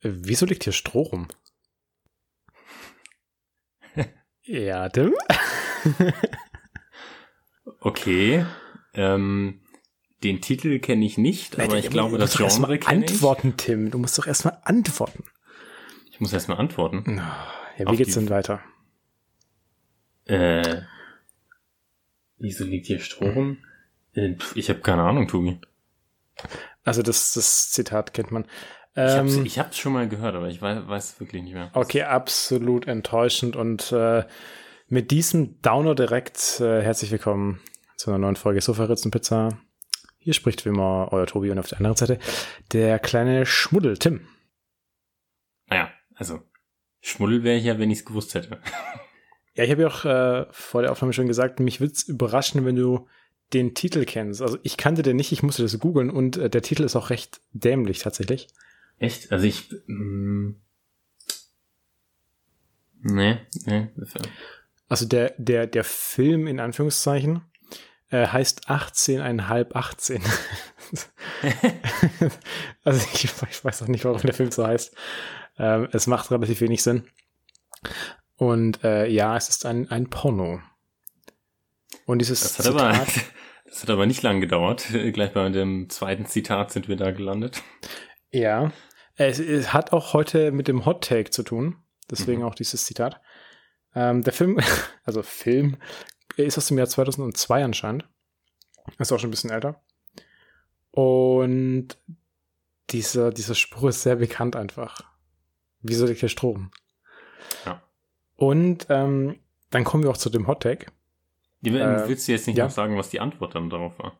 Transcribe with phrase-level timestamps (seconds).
[0.00, 1.28] Wieso liegt hier Stroh rum?
[4.42, 5.14] ja, Tim?
[7.80, 8.46] okay.
[8.94, 9.60] Ähm,
[10.22, 13.12] den Titel kenne ich nicht, aber Nein, ich glaube, das Genre kenne ich.
[13.12, 13.90] Antworten, Tim.
[13.90, 15.24] Du musst doch erstmal antworten.
[16.10, 17.20] Ich muss erstmal antworten.
[17.78, 18.60] Ja, wie geht's denn weiter?
[20.24, 20.82] Äh,
[22.38, 23.58] wieso liegt hier Stroh rum?
[24.14, 25.60] Äh, ich habe keine Ahnung, Tobi.
[26.84, 28.46] Also das, das Zitat kennt man.
[28.98, 31.70] Ähm, ich habe es schon mal gehört, aber ich weiß, weiß wirklich nicht mehr.
[31.74, 34.24] Okay, absolut enttäuschend und äh,
[34.88, 37.60] mit diesem Downer direkt äh, herzlich willkommen
[37.96, 39.56] zu einer neuen Folge Sofa Pizza.
[40.18, 42.18] Hier spricht wie immer euer Tobi und auf der anderen Seite
[42.72, 44.26] der kleine Schmuddel Tim.
[45.68, 46.40] Naja, also
[47.00, 48.60] Schmuddel wäre ich ja, wenn ich es gewusst hätte.
[49.54, 52.64] Ja, ich habe ja auch äh, vor der Aufnahme schon gesagt, mich würde es überraschen,
[52.64, 53.08] wenn du
[53.52, 54.40] den Titel kennst.
[54.40, 57.10] Also ich kannte den nicht, ich musste das googeln und äh, der Titel ist auch
[57.10, 58.46] recht dämlich tatsächlich.
[58.98, 59.32] Echt?
[59.32, 59.70] Also ich.
[59.86, 60.60] Mh, mm,
[63.02, 63.88] nee, nee.
[64.88, 67.42] Also der, der, der Film in Anführungszeichen
[68.10, 70.22] äh, heißt 18,5 18.
[72.84, 74.94] also ich, ich, weiß auch nicht, warum der Film so heißt.
[75.58, 77.04] Ähm, es macht relativ wenig Sinn.
[78.36, 80.60] Und äh, ja, es ist ein, ein Porno.
[82.06, 83.06] Und dieses das hat, Zitat, aber,
[83.66, 84.86] das hat aber nicht lang gedauert.
[85.12, 87.62] Gleich bei dem zweiten Zitat sind wir da gelandet.
[88.30, 88.72] Ja,
[89.16, 91.76] es, es hat auch heute mit dem Hot Take zu tun.
[92.10, 92.48] Deswegen mhm.
[92.48, 93.20] auch dieses Zitat.
[93.94, 94.58] Ähm, der Film,
[95.04, 95.76] also Film,
[96.36, 98.08] ist aus dem Jahr 2002 anscheinend.
[98.98, 99.82] Ist auch schon ein bisschen älter.
[100.90, 101.98] Und
[102.90, 105.00] dieser, dieser Spruch ist sehr bekannt einfach.
[105.82, 106.70] Wie soll ich hier Strom?
[107.66, 107.82] Ja.
[108.36, 109.40] Und ähm,
[109.70, 110.92] dann kommen wir auch zu dem Hot Tag.
[111.62, 112.64] Äh, willst du jetzt nicht ja.
[112.64, 114.18] noch sagen, was die Antwort dann darauf war?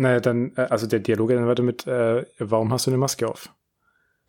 [0.00, 3.28] Naja, dann, äh, also der Dialog dann weiter mit, äh, warum hast du eine Maske
[3.28, 3.54] auf?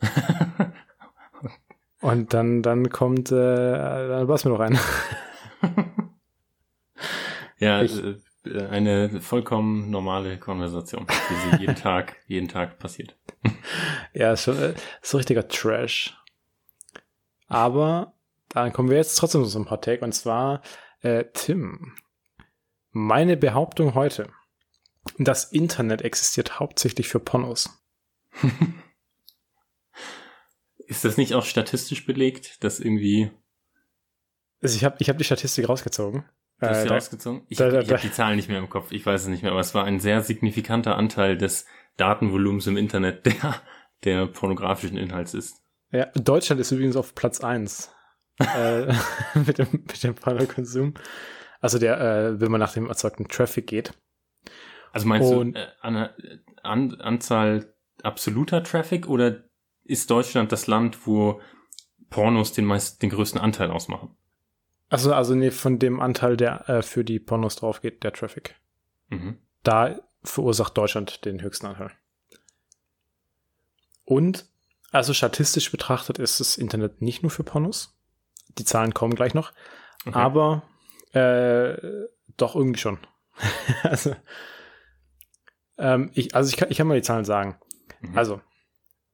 [2.02, 4.78] Und dann, dann kommt, äh, dann was mir noch ein.
[7.58, 8.18] ja, ich, äh,
[8.70, 13.16] eine vollkommen normale Konversation, wie sie jeden Tag, jeden Tag passiert.
[14.14, 16.18] ja, äh, so richtiger Trash.
[17.48, 18.16] Aber
[18.50, 20.64] dann kommen wir jetzt trotzdem zu einem Hot Take und zwar
[21.00, 21.94] äh, Tim.
[22.90, 24.28] Meine Behauptung heute:
[25.18, 27.70] Das Internet existiert hauptsächlich für Pornos.
[30.78, 33.32] Ist das nicht auch statistisch belegt, dass irgendwie.
[34.62, 36.26] Also ich habe ich hab die Statistik rausgezogen.
[36.60, 37.44] Du hast äh, da, rausgezogen?
[37.50, 39.62] Ich, habe hab die Zahlen nicht mehr im Kopf, ich weiß es nicht mehr, aber
[39.62, 41.66] es war ein sehr signifikanter Anteil des
[41.98, 43.62] Datenvolumens im Internet, der,
[44.04, 45.64] der pornografischen Inhalts ist.
[45.92, 47.92] Ja, Deutschland ist übrigens auf Platz eins
[48.40, 48.94] äh,
[49.34, 50.94] mit dem, mit dem Pornokonsum.
[51.60, 53.94] Also der, äh, wenn man nach dem erzeugten Traffic geht.
[54.92, 56.10] Also meinst Und, du äh, an,
[56.64, 59.44] an, Anzahl absoluter Traffic oder
[59.84, 61.42] ist Deutschland das Land, wo
[62.10, 64.16] Pornos den meist, den größten Anteil ausmachen.
[64.90, 68.56] Also, also nee, von dem Anteil, der äh, für die Pornos drauf geht, der Traffic.
[69.10, 69.38] Mhm.
[69.64, 71.92] Da verursacht Deutschland den höchsten Anteil.
[74.04, 74.46] Und,
[74.92, 77.98] also statistisch betrachtet ist das Internet nicht nur für Pornos.
[78.58, 79.54] Die Zahlen kommen gleich noch.
[80.06, 80.18] Okay.
[80.18, 80.64] Aber
[81.14, 81.78] äh,
[82.36, 83.00] doch irgendwie schon.
[83.84, 84.14] also,
[85.82, 87.58] ähm, ich, also ich kann, ich kann mal die Zahlen sagen.
[88.02, 88.18] Mhm.
[88.18, 88.42] Also,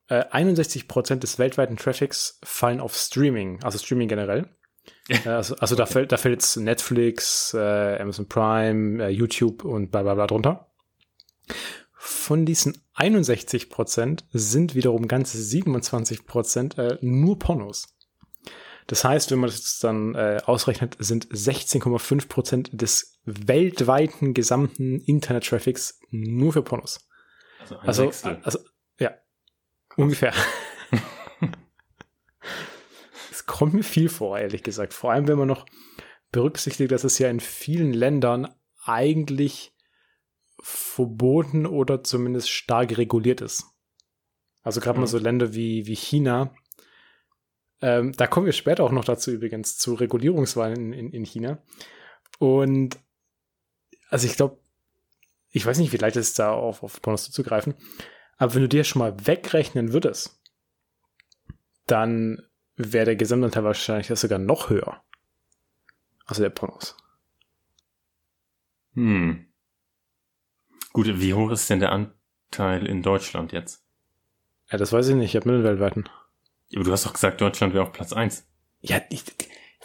[0.09, 4.49] äh, 61% des weltweiten Traffics fallen auf Streaming, also Streaming generell.
[5.09, 5.81] Äh, also, also okay.
[5.81, 10.27] da fällt, da fällt jetzt Netflix, äh, Amazon Prime, äh, YouTube und bla bla bla
[10.27, 10.71] drunter.
[11.93, 17.96] Von diesen 61% sind wiederum ganze 27% äh, nur Pornos.
[18.87, 25.99] Das heißt, wenn man das jetzt dann äh, ausrechnet, sind 16,5% des weltweiten gesamten Internet-Traffics
[26.09, 27.07] nur für Pornos.
[27.81, 28.59] Also, also, also,
[28.97, 29.13] ja,
[29.97, 30.33] Ungefähr.
[33.31, 34.93] es kommt mir viel vor, ehrlich gesagt.
[34.93, 35.65] Vor allem, wenn man noch
[36.31, 38.53] berücksichtigt, dass es ja in vielen Ländern
[38.83, 39.73] eigentlich
[40.61, 43.65] verboten oder zumindest stark reguliert ist.
[44.61, 45.01] Also gerade mhm.
[45.01, 46.53] mal so Länder wie, wie China.
[47.81, 51.61] Ähm, da kommen wir später auch noch dazu übrigens, zu Regulierungswahlen in, in, in China.
[52.39, 52.97] Und
[54.09, 54.59] also ich glaube,
[55.49, 57.75] ich weiß nicht, wie leicht es ist, da auf, auf Pornos zuzugreifen.
[58.37, 60.39] Aber wenn du dir schon mal wegrechnen würdest,
[61.85, 62.43] dann
[62.75, 65.01] wäre der Gesamtanteil wahrscheinlich sogar noch höher.
[66.25, 66.95] Also der Pornos.
[68.93, 69.45] Hm.
[70.93, 73.83] Gut, wie hoch ist denn der Anteil in Deutschland jetzt?
[74.69, 75.33] Ja, das weiß ich nicht.
[75.33, 76.05] Ich habe Mittelweltweiten.
[76.05, 76.26] Ja,
[76.75, 78.47] aber du hast doch gesagt, Deutschland wäre auf Platz eins.
[78.81, 79.23] Ja, ich,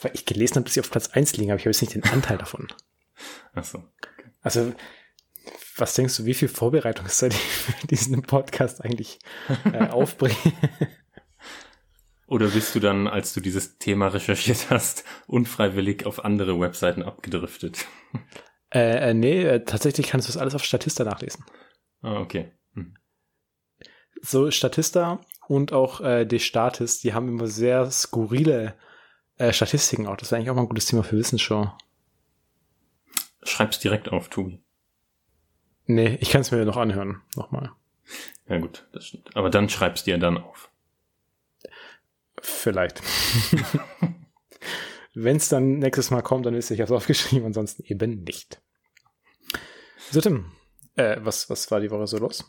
[0.00, 1.94] weil ich gelesen habe, dass sie auf Platz eins liegen, aber ich habe jetzt nicht
[1.94, 2.68] den Anteil davon.
[3.54, 3.78] Ach so.
[3.78, 4.30] Okay.
[4.40, 4.72] Also,
[5.76, 9.18] was denkst du, wie viel Vorbereitungszeit ich für diesen Podcast eigentlich
[9.72, 10.36] äh, aufbringe?
[12.26, 17.86] Oder bist du dann, als du dieses Thema recherchiert hast, unfreiwillig auf andere Webseiten abgedriftet?
[18.72, 21.44] Äh, äh, nee, äh, tatsächlich kannst du das alles auf Statista nachlesen.
[22.00, 22.52] Ah, okay.
[22.74, 22.94] Hm.
[24.22, 28.74] So Statista und auch äh, die Statis, die haben immer sehr skurrile
[29.38, 30.16] äh, Statistiken auch.
[30.16, 31.72] Das wäre eigentlich auch mal ein gutes Thema für Wissensshow.
[33.42, 34.62] Schreib's direkt auf, Tobi.
[35.86, 37.22] Nee, ich kann es mir noch anhören.
[37.34, 37.72] Nochmal.
[38.48, 39.36] Ja gut, das stimmt.
[39.36, 40.70] Aber dann schreib's dir dann auf.
[42.40, 43.02] Vielleicht.
[45.14, 48.60] Wenn es dann nächstes Mal kommt, dann ist ich habe aufgeschrieben, ansonsten eben nicht.
[50.10, 50.52] So, Tim,
[50.96, 52.44] äh, was, was war die Woche so los?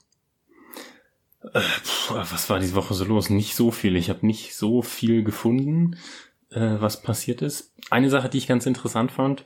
[1.54, 1.62] Äh,
[2.10, 3.30] was war diese Woche so los?
[3.30, 3.96] Nicht so viel.
[3.96, 5.98] Ich habe nicht so viel gefunden,
[6.52, 7.74] äh, was passiert ist.
[7.90, 9.46] Eine Sache, die ich ganz interessant fand,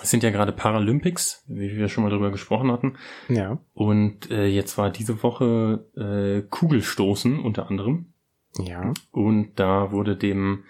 [0.00, 2.96] es sind ja gerade Paralympics, wie wir schon mal drüber gesprochen hatten.
[3.28, 3.58] Ja.
[3.74, 8.12] Und äh, jetzt war diese Woche äh, Kugelstoßen unter anderem.
[8.58, 8.92] Ja.
[9.10, 10.64] Und da wurde dem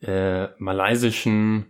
[0.00, 1.66] äh, malaysischen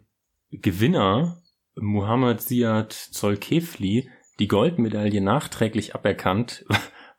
[0.51, 1.43] Gewinner
[1.77, 4.09] Muhammad Ziad Zolkefli
[4.39, 6.65] die Goldmedaille nachträglich aberkannt,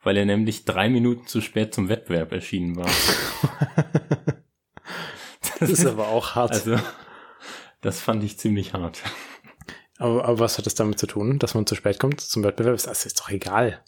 [0.04, 2.90] weil er nämlich drei Minuten zu spät zum Wettbewerb erschienen war.
[5.60, 6.52] das ist aber auch hart.
[6.52, 6.78] Also,
[7.82, 9.02] das fand ich ziemlich hart.
[9.98, 12.82] Aber, aber was hat das damit zu tun, dass man zu spät kommt zum Wettbewerb?
[12.82, 13.84] Das ist doch egal.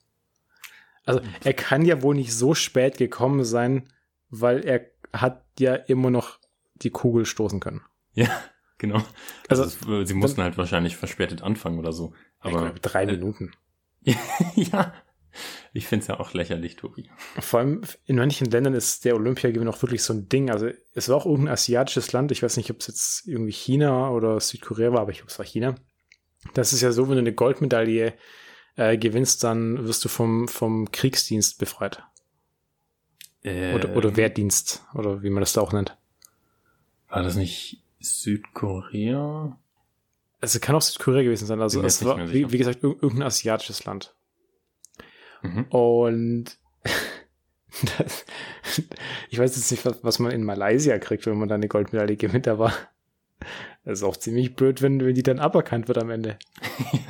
[1.06, 3.92] Also er kann ja wohl nicht so spät gekommen sein,
[4.30, 6.40] weil er hat ja immer noch
[6.76, 7.82] die Kugel stoßen können.
[8.14, 8.30] Ja,
[8.78, 9.02] genau.
[9.48, 12.14] Also, also sie mussten dann, halt wahrscheinlich verspätet anfangen oder so.
[12.40, 13.54] Aber glaube, drei äh, Minuten.
[14.56, 14.94] ja,
[15.74, 17.10] ich finde es ja auch lächerlich, Tobi.
[17.40, 20.50] Vor allem in manchen Ländern ist der Olympiagewinn auch wirklich so ein Ding.
[20.50, 22.32] Also es war auch irgendein asiatisches Land.
[22.32, 25.40] Ich weiß nicht, ob es jetzt irgendwie China oder Südkorea war, aber ich glaube, es
[25.40, 25.76] war China.
[26.54, 28.14] Das ist ja so, wenn du eine Goldmedaille
[28.76, 32.04] äh, gewinnst, dann wirst du vom, vom Kriegsdienst befreit.
[33.44, 35.98] Ähm, oder, oder Wehrdienst, oder wie man das da auch nennt.
[37.10, 39.58] War das nicht Südkorea?
[40.40, 41.62] Also kann auch Südkorea gewesen sein.
[41.62, 44.16] Also es war, wie, wie, gesagt, irgendein asiatisches Land.
[45.42, 45.64] Mhm.
[45.66, 46.58] Und
[47.98, 48.26] das,
[49.30, 52.48] ich weiß jetzt nicht, was, man in Malaysia kriegt, wenn man da eine Goldmedaille gewinnt,
[52.48, 52.74] aber
[53.84, 56.38] das ist auch ziemlich blöd, wenn, wenn die dann aberkannt wird am Ende.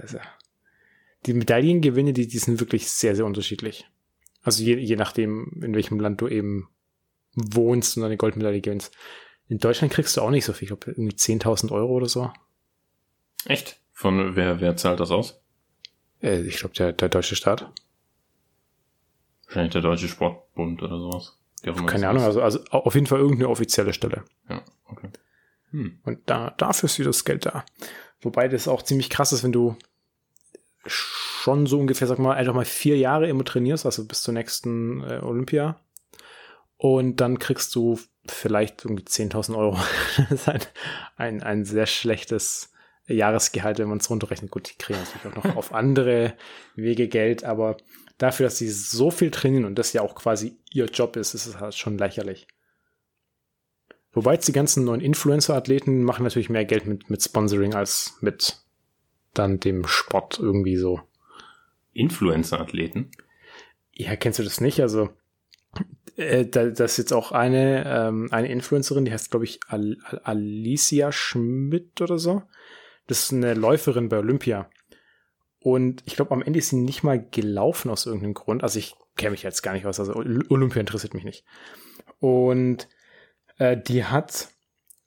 [0.00, 0.18] also,
[1.26, 3.86] die Medaillengewinne, die, die sind wirklich sehr, sehr unterschiedlich.
[4.42, 6.68] Also je, je nachdem, in welchem Land du eben
[7.34, 8.96] wohnst und eine Goldmedaille gewinnst.
[9.48, 10.64] In Deutschland kriegst du auch nicht so viel.
[10.64, 12.32] Ich glaube, irgendwie 10.000 Euro oder so.
[13.44, 13.80] Echt?
[13.92, 15.40] Von wer, wer zahlt das aus?
[16.22, 17.70] Äh, ich glaube, der, der deutsche Staat.
[19.46, 21.38] Wahrscheinlich der Deutsche Sportbund oder sowas.
[21.86, 24.24] Keine Ahnung, also, also auf jeden Fall irgendeine offizielle Stelle.
[24.48, 25.08] Ja, okay.
[25.70, 25.98] Hm.
[26.04, 27.64] Und da, dafür ist wieder das Geld da.
[28.20, 29.76] Wobei das auch ziemlich krass ist, wenn du
[30.86, 35.02] schon so ungefähr, sag mal, einfach mal vier Jahre immer trainierst, also bis zur nächsten
[35.02, 35.80] äh, Olympia.
[36.76, 39.78] Und dann kriegst du vielleicht irgendwie 10.000 Euro.
[40.30, 40.60] das ist ein,
[41.16, 42.72] ein, ein sehr schlechtes
[43.08, 44.50] Jahresgehalt, wenn man es runterrechnet.
[44.50, 46.34] Gut, die kriegen natürlich auch noch auf andere
[46.76, 47.76] Wege Geld, aber
[48.18, 51.46] dafür, dass sie so viel trainieren und das ja auch quasi ihr Job ist, ist
[51.46, 52.46] es halt schon lächerlich.
[54.12, 58.56] Wobei jetzt die ganzen neuen Influencer-Athleten machen natürlich mehr Geld mit, mit Sponsoring als mit
[59.34, 61.00] dann dem Sport irgendwie so.
[61.92, 63.10] Influencer-Athleten?
[63.92, 64.80] Ja, kennst du das nicht?
[64.80, 65.10] Also,
[66.16, 69.98] äh, da, das ist jetzt auch eine, ähm, eine Influencerin, die heißt, glaube ich, Al
[70.04, 72.42] Al Alicia Schmidt oder so.
[73.08, 74.70] Das ist eine Läuferin bei Olympia.
[75.60, 78.62] Und ich glaube, am Ende ist sie nicht mal gelaufen aus irgendeinem Grund.
[78.62, 79.98] Also ich kenne mich jetzt gar nicht aus.
[79.98, 81.44] Also Olympia interessiert mich nicht.
[82.20, 82.88] Und
[83.58, 84.48] äh, die hat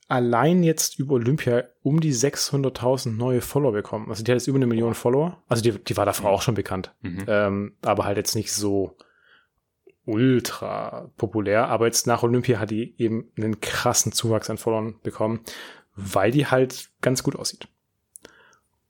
[0.08, 4.10] allein jetzt über Olympia um die 600.000 neue Follower bekommen.
[4.10, 5.42] Also die hat jetzt über eine Million Follower.
[5.48, 6.94] Also die, die war davor auch schon bekannt.
[7.02, 7.24] Mhm.
[7.28, 8.98] Ähm, aber halt jetzt nicht so
[10.06, 11.70] ultra populär.
[11.70, 15.42] Aber jetzt nach Olympia hat die eben einen krassen Zuwachs an Followern bekommen,
[15.96, 17.70] weil die halt ganz gut aussieht.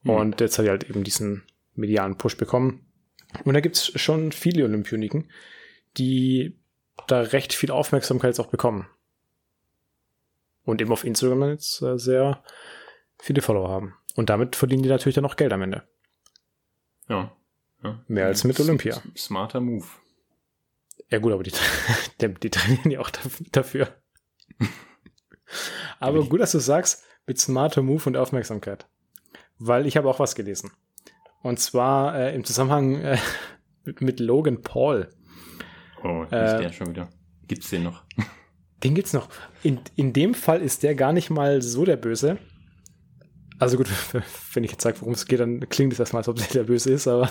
[0.04, 0.10] Mhm.
[0.10, 1.44] Und jetzt hat die halt eben diesen
[1.76, 2.86] medialen Push bekommen.
[3.46, 5.30] Und da gibt's schon viele Olympioniken,
[5.98, 6.58] die
[7.08, 8.88] da recht viel Aufmerksamkeit jetzt auch bekommen.
[10.64, 12.44] Und eben auf Instagram jetzt äh, sehr
[13.20, 13.96] viele Follower haben.
[14.16, 15.84] Und damit verdienen die natürlich dann auch Geld am Ende.
[17.08, 17.32] Ja.
[17.84, 18.04] ja.
[18.08, 19.02] Mehr als mit Olympia.
[19.18, 19.86] Smarter Move.
[21.10, 21.52] Ja gut, aber die,
[22.22, 23.10] die, die trainieren ja auch
[23.52, 23.96] dafür.
[26.00, 28.88] aber gut, dass du sagst, mit smarter Move und Aufmerksamkeit.
[29.64, 30.72] Weil ich habe auch was gelesen.
[31.44, 33.18] Und zwar äh, im Zusammenhang äh,
[34.00, 35.10] mit, Logan Paul.
[36.04, 37.10] Oh, ist äh, der schon wieder.
[37.48, 38.04] Gibt's den noch?
[38.84, 39.30] Den gibt's noch.
[39.62, 42.40] In, in dem Fall ist der gar nicht mal so der Böse.
[43.60, 43.88] Also gut,
[44.54, 46.64] wenn ich jetzt sage, worum es geht, dann klingt es erstmal, als ob der der
[46.64, 47.30] Böse ist, aber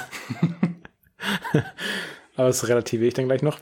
[2.36, 3.58] aber das relativiere ich dann gleich noch.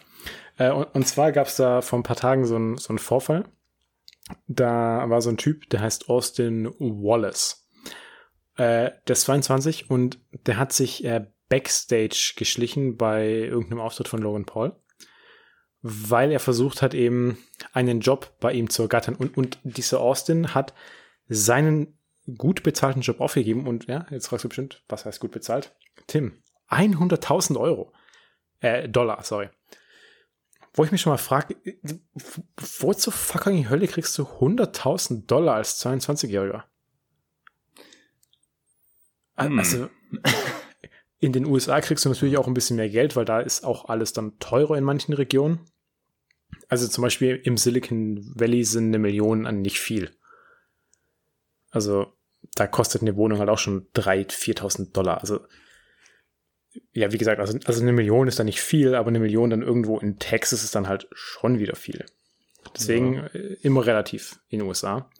[0.58, 3.44] Äh, und, und, zwar gab es da vor ein paar Tagen so einen so Vorfall.
[4.46, 7.67] Da war so ein Typ, der heißt Austin Wallace.
[8.58, 14.20] Äh, der ist 22 und der hat sich äh, Backstage geschlichen bei irgendeinem Auftritt von
[14.20, 14.76] Logan Paul,
[15.80, 17.38] weil er versucht hat, eben
[17.72, 19.14] einen Job bei ihm zu ergattern.
[19.14, 20.74] Und, und dieser Austin hat
[21.28, 21.98] seinen
[22.36, 25.74] gut bezahlten Job aufgegeben und ja, jetzt fragst du bestimmt, was heißt gut bezahlt?
[26.08, 27.92] Tim, 100.000 Euro.
[28.58, 29.50] Äh, Dollar, sorry.
[30.74, 31.56] Wo ich mich schon mal frage,
[32.80, 36.64] wo zur fucking Hölle kriegst du 100.000 Dollar als 22-Jähriger?
[39.38, 39.58] Hm.
[39.58, 39.88] Also,
[41.20, 43.88] in den USA kriegst du natürlich auch ein bisschen mehr Geld, weil da ist auch
[43.88, 45.60] alles dann teurer in manchen Regionen.
[46.68, 50.10] Also zum Beispiel im Silicon Valley sind eine Million an nicht viel.
[51.70, 52.12] Also
[52.54, 55.20] da kostet eine Wohnung halt auch schon 3.000, 4.000 Dollar.
[55.20, 55.40] Also
[56.92, 59.62] ja, wie gesagt, also, also eine Million ist da nicht viel, aber eine Million dann
[59.62, 62.04] irgendwo in Texas ist dann halt schon wieder viel.
[62.74, 63.26] Deswegen ja.
[63.28, 65.10] Äh, immer relativ in den USA.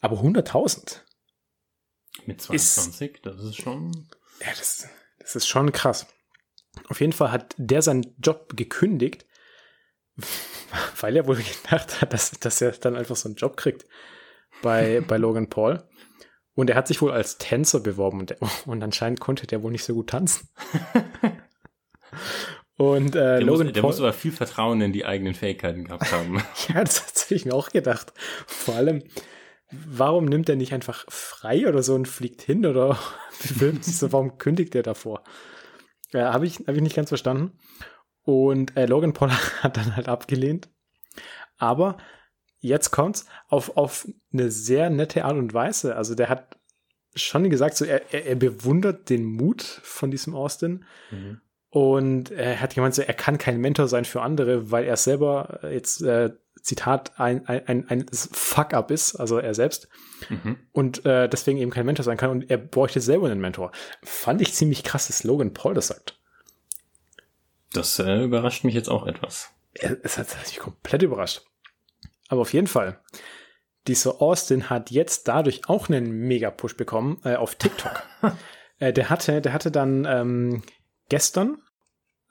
[0.00, 1.00] Aber 100.000.
[2.26, 3.92] Mit 22, ist, das ist schon.
[4.40, 6.06] Ja, das, das ist schon krass.
[6.88, 9.26] Auf jeden Fall hat der seinen Job gekündigt,
[11.00, 13.86] weil er wohl gedacht hat, dass, dass er dann einfach so einen Job kriegt
[14.62, 15.82] bei, bei Logan Paul.
[16.54, 19.84] Und er hat sich wohl als Tänzer beworben und, und anscheinend konnte der wohl nicht
[19.84, 20.48] so gut tanzen.
[22.78, 25.84] und äh, der, Logan muss, der Paul, muss aber viel Vertrauen in die eigenen Fähigkeiten
[25.84, 26.42] gehabt haben.
[26.68, 28.14] ja, das hat ich mir auch gedacht.
[28.46, 29.02] Vor allem,
[29.70, 32.90] warum nimmt er nicht einfach frei oder so und fliegt hin oder
[34.00, 35.24] warum kündigt er davor?
[36.12, 37.58] Äh, Habe ich, hab ich nicht ganz verstanden.
[38.22, 39.30] Und äh, Logan Paul
[39.62, 40.68] hat dann halt abgelehnt.
[41.58, 41.96] Aber
[42.58, 45.96] jetzt kommt's auf, auf eine sehr nette Art und Weise.
[45.96, 46.58] Also der hat
[47.14, 50.84] schon gesagt, so er, er, er bewundert den Mut von diesem Austin.
[51.10, 51.40] Mhm.
[51.70, 55.60] Und er hat gemeint, so, er kann kein Mentor sein für andere, weil er selber
[55.70, 56.30] jetzt, äh,
[56.62, 59.88] Zitat, ein, ein, ein, ein Fuck-up ist, also er selbst.
[60.28, 60.56] Mhm.
[60.72, 62.30] Und äh, deswegen eben kein Mentor sein kann.
[62.30, 63.72] Und er bräuchte selber einen Mentor.
[64.02, 66.18] Fand ich ziemlich krass, dass Logan Paul das sagt.
[67.72, 69.50] Das äh, überrascht mich jetzt auch etwas.
[69.74, 71.42] Es hat mich komplett überrascht.
[72.28, 73.00] Aber auf jeden Fall,
[73.86, 78.02] dieser Austin hat jetzt dadurch auch einen Mega-Push bekommen äh, auf TikTok.
[78.78, 80.62] äh, der hatte, der hatte dann ähm,
[81.08, 81.58] gestern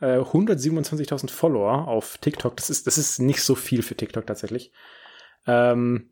[0.02, 2.58] äh, 127.000 Follower auf TikTok.
[2.58, 4.74] Das ist, das ist nicht so viel für TikTok tatsächlich.
[5.48, 6.10] Ähm,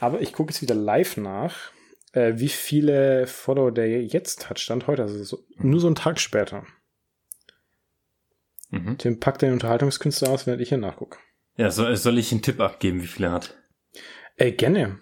[0.00, 1.72] aber ich gucke jetzt wieder live nach,
[2.12, 6.20] äh, wie viele Follower der jetzt hat, stand heute, also so, nur so einen Tag
[6.20, 6.64] später.
[8.70, 8.96] Mhm.
[8.98, 11.18] Tim packt den Unterhaltungskünstler aus, während ich hier nachgucke.
[11.56, 13.56] Ja, soll, soll ich einen Tipp abgeben, wie viel er hat?
[14.36, 15.00] Äh, gerne.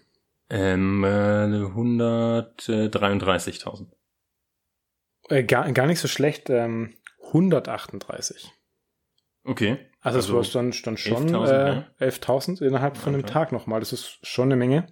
[0.50, 3.86] Ähm, äh, 133.000.
[5.28, 6.50] Äh, gar, gar nicht so schlecht.
[6.50, 6.94] Ähm,
[7.26, 8.52] 138.
[9.44, 9.78] Okay.
[10.00, 13.80] Also, also das war dann, dann schon 11.000 äh, 11 innerhalb von einem Tag nochmal.
[13.80, 14.86] Das ist schon eine Menge.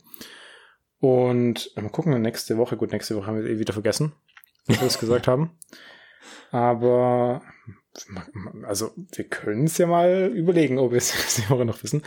[0.98, 4.12] Und äh, mal gucken, nächste Woche, gut, nächste Woche haben wir eh wieder vergessen,
[4.66, 5.56] was wir das gesagt haben.
[6.52, 7.42] Aber
[8.64, 12.02] also wir können es ja mal überlegen, ob wir es nächste Woche noch wissen.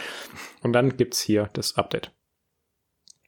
[0.61, 2.11] Und dann gibt's hier das Update.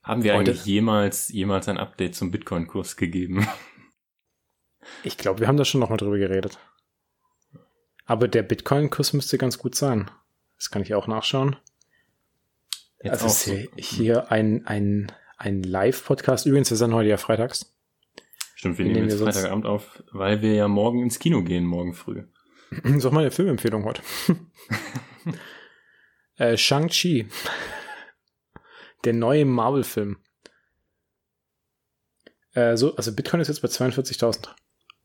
[0.04, 0.52] Haben wir Heute?
[0.52, 3.48] eigentlich jemals, jemals ein Update zum Bitcoin-Kurs gegeben?
[5.04, 6.60] Ich glaube, wir haben da schon noch mal drüber geredet.
[8.06, 10.10] Aber der Bitcoin-Kurs müsste ganz gut sein.
[10.58, 11.58] Das kann ich auch nachschauen.
[13.02, 13.68] Jetzt also so.
[13.78, 16.46] hier ein, ein, ein Live-Podcast.
[16.46, 17.76] Übrigens, wir sind heute ja freitags.
[18.56, 21.94] Stimmt, wir, wir nehmen jetzt Freitagabend auf, weil wir ja morgen ins Kino gehen, morgen
[21.94, 22.24] früh.
[22.84, 24.02] Das ist auch meine Filmempfehlung heute.
[26.38, 27.28] äh, Shang-Chi.
[29.04, 30.18] Der neue Marvel-Film.
[32.54, 34.50] Äh, so, also Bitcoin ist jetzt bei 42.000.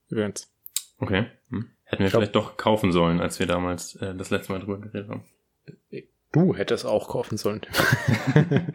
[0.09, 0.50] Übrigens.
[0.99, 1.26] Okay.
[1.50, 1.71] Hm.
[1.90, 4.78] Hätten wir glaub, vielleicht doch kaufen sollen, als wir damals äh, das letzte Mal drüber
[4.78, 5.25] geredet haben.
[6.30, 7.62] Du hättest auch kaufen sollen.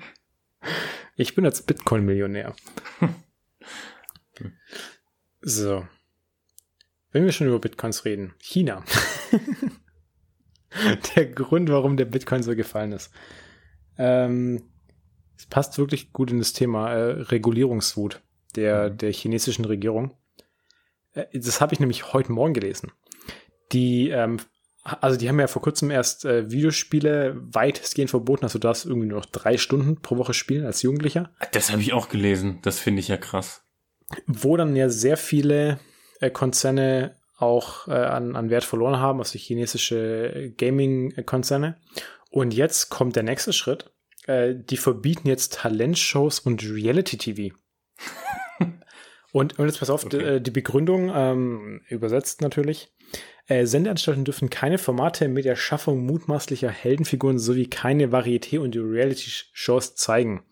[1.16, 2.54] ich bin jetzt Bitcoin-Millionär.
[5.42, 5.88] so.
[7.14, 8.84] Wenn wir schon über Bitcoins reden, China.
[11.16, 13.14] der Grund, warum der Bitcoin so gefallen ist.
[13.98, 14.64] Ähm,
[15.38, 18.22] es passt wirklich gut in das Thema äh, Regulierungswut
[18.58, 18.98] der, mhm.
[18.98, 20.18] der chinesischen Regierung.
[21.14, 22.92] Äh, das habe ich nämlich heute Morgen gelesen.
[23.72, 24.38] Die, ähm,
[24.84, 29.08] also die haben ja vor kurzem erst äh, Videospiele weitestgehend verboten, also du darfst irgendwie
[29.08, 31.32] nur noch drei Stunden pro Woche spielen als Jugendlicher.
[31.52, 33.64] Das habe ich auch gelesen, das finde ich ja krass.
[34.28, 35.80] Wo dann ja sehr viele
[36.20, 41.78] äh, Konzerne auch äh, an, an Wert verloren haben, also chinesische Gaming-Konzerne.
[42.30, 43.92] Und jetzt kommt der nächste Schritt.
[44.28, 47.56] Äh, die verbieten jetzt Talentshows und Reality-TV.
[49.32, 50.36] Und, und jetzt pass auf, okay.
[50.36, 52.94] die, die, Begründung, ähm, übersetzt natürlich.
[53.48, 59.96] Äh, Sendeanstalten dürfen keine Formate mit der Schaffung mutmaßlicher Heldenfiguren sowie keine Varieté- und Reality-Shows
[59.96, 60.44] zeigen.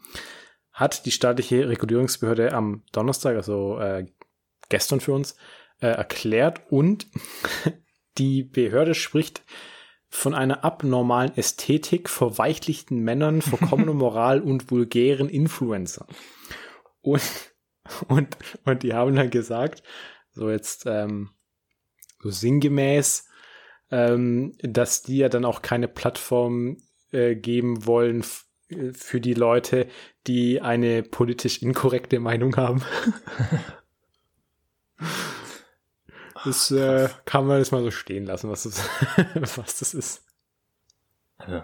[0.72, 4.06] Hat die staatliche Regulierungsbehörde am Donnerstag, also äh,
[4.70, 5.36] gestern für uns,
[5.82, 7.08] äh, erklärt und
[8.18, 9.44] die Behörde spricht
[10.08, 16.08] von einer abnormalen Ästhetik, verweichlichten Männern, verkommener Moral und vulgären Influencern.
[17.02, 17.24] Und,
[18.08, 19.82] und, und die haben dann gesagt,
[20.32, 21.32] so jetzt ähm,
[22.24, 23.27] so sinngemäß,
[23.92, 26.77] ähm, dass die ja dann auch keine Plattform
[27.12, 28.24] äh, geben wollen
[28.70, 29.88] äh, für die Leute,
[30.25, 32.82] die eine politisch inkorrekte Meinung haben.
[36.46, 38.89] Das äh, kann man jetzt mal so stehen lassen, was das,
[39.56, 40.25] was das ist.
[41.38, 41.63] Also,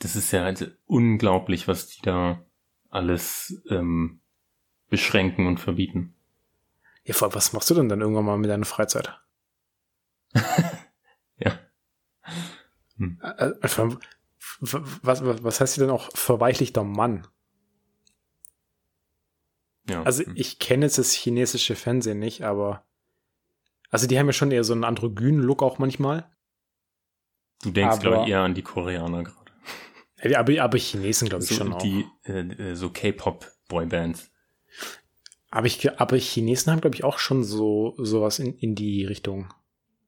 [0.00, 2.44] das ist ja halt unglaublich, was die da
[2.88, 4.20] alles ähm,
[4.88, 6.14] beschränken und verbieten.
[7.04, 9.16] Ja, vor was machst du denn dann irgendwann mal mit deiner Freizeit?
[11.38, 11.58] ja.
[12.96, 13.18] Hm.
[13.20, 13.98] Also,
[14.60, 17.26] was, was, was heißt hier denn auch verweichlichter Mann?
[19.88, 20.02] Ja.
[20.02, 20.34] Also hm.
[20.36, 22.84] ich kenne jetzt das chinesische Fernsehen nicht, aber
[23.90, 26.30] also die haben ja schon eher so einen androgynen Look auch manchmal.
[27.62, 29.36] Du denkst, glaube ich, eher an die Koreaner gerade.
[30.22, 32.28] Ja, aber, aber Chinesen, glaube ich, so, schon die, auch.
[32.28, 34.30] Äh, äh, so K-Pop-Boybands.
[35.50, 39.52] Aber, ich, aber Chinesen haben, glaube ich, auch schon so sowas in, in die Richtung.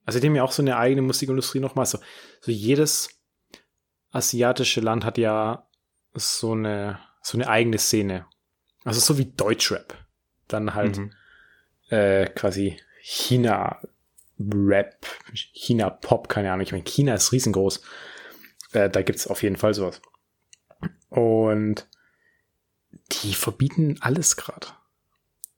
[0.04, 1.86] Also die haben ja auch so eine eigene Musikindustrie nochmal.
[1.86, 1.98] So,
[2.40, 3.08] so jedes
[4.10, 5.66] asiatische Land hat ja
[6.14, 8.26] so eine, so eine eigene Szene.
[8.84, 9.96] Also so wie Deutschrap.
[10.48, 11.12] Dann halt mhm.
[11.88, 13.86] äh, quasi China-Rap,
[15.32, 16.62] China-Pop, keine Ahnung.
[16.62, 17.82] Ich meine, China ist riesengroß.
[18.72, 20.00] Äh, da gibt's auf jeden Fall sowas.
[21.08, 21.86] Und
[23.12, 24.66] die verbieten alles gerade.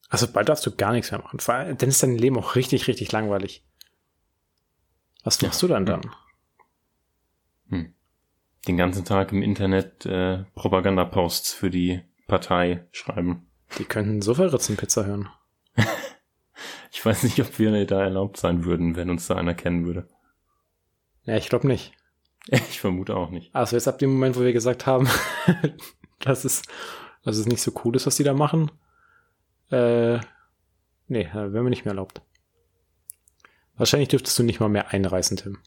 [0.08, 1.38] Also bald darfst du gar nichts mehr machen.
[1.76, 3.64] Dann ist dein Leben auch richtig, richtig langweilig.
[5.24, 5.68] Was machst ja.
[5.68, 6.02] du dann dann?
[7.70, 7.94] Hm.
[8.68, 13.48] Den ganzen Tag im Internet äh, Propaganda-Posts für die Partei schreiben.
[13.78, 15.28] Die könnten Sofaritzenpizza hören.
[16.96, 20.08] Ich weiß nicht, ob wir da erlaubt sein würden, wenn uns da einer kennen würde.
[21.24, 21.92] Ja, ich glaube nicht.
[22.46, 23.54] Ich vermute auch nicht.
[23.54, 25.08] Also jetzt ab dem Moment, wo wir gesagt haben,
[26.20, 26.62] dass es,
[27.24, 28.70] dass es nicht so cool ist, was die da machen,
[29.70, 30.18] äh,
[31.08, 32.22] nee, wäre mir nicht mehr erlaubt.
[33.76, 35.58] Wahrscheinlich dürftest du nicht mal mehr einreisen, Tim.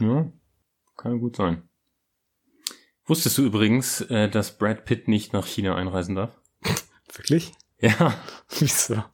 [0.00, 0.30] Ja,
[0.96, 1.68] kann gut sein.
[3.06, 6.40] Wusstest du übrigens, äh, dass Brad Pitt nicht nach China einreisen darf?
[7.12, 7.52] Wirklich?
[7.78, 8.14] Ja.
[8.58, 9.04] Wieso?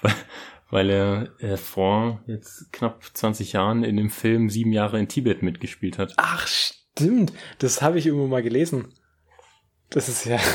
[0.00, 0.14] weil,
[0.70, 5.42] weil er äh, vor jetzt knapp 20 Jahren in dem Film Sieben Jahre in Tibet
[5.42, 6.14] mitgespielt hat.
[6.16, 7.32] Ach, stimmt.
[7.58, 8.94] Das habe ich irgendwo mal gelesen.
[9.90, 10.38] Das ist ja.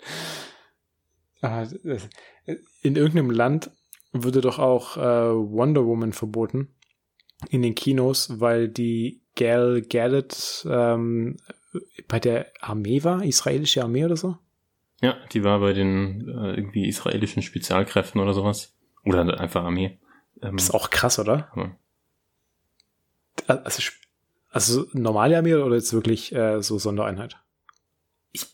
[0.00, 1.31] Ah,
[2.82, 3.70] in irgendeinem Land
[4.12, 6.68] würde doch auch äh, Wonder Woman verboten
[7.50, 11.36] in den Kinos, weil die Gal Gadot ähm,
[12.06, 14.36] bei der Armee war, israelische Armee oder so.
[15.00, 18.72] Ja, die war bei den äh, irgendwie israelischen Spezialkräften oder sowas.
[19.04, 19.98] Oder einfach Armee.
[20.40, 21.50] Ähm, das ist auch krass, oder?
[21.56, 21.76] Ja.
[23.48, 23.82] Also,
[24.50, 27.36] also normale Armee oder jetzt wirklich äh, so Sondereinheit?
[28.30, 28.46] Ich,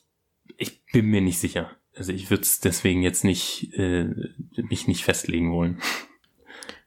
[0.57, 1.71] ich bin mir nicht sicher.
[1.99, 4.05] Also ich würde es deswegen jetzt nicht äh,
[4.57, 5.83] mich nicht festlegen wollen.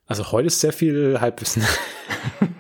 [0.06, 1.64] Also heute ist sehr viel Halbwissen.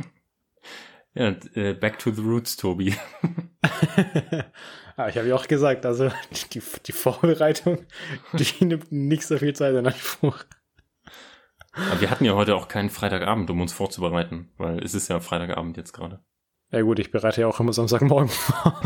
[1.13, 2.93] ja, äh, back to the roots, Tobi.
[4.97, 6.11] ah, ich habe ja auch gesagt, also
[6.53, 7.85] die, die Vorbereitung,
[8.33, 10.43] die nimmt nicht so viel Zeit in Anspruch.
[11.73, 15.21] Aber wir hatten ja heute auch keinen Freitagabend, um uns vorzubereiten, weil es ist ja
[15.21, 16.19] Freitagabend jetzt gerade.
[16.69, 18.81] Ja gut, ich bereite ja auch immer Samstagmorgen vor.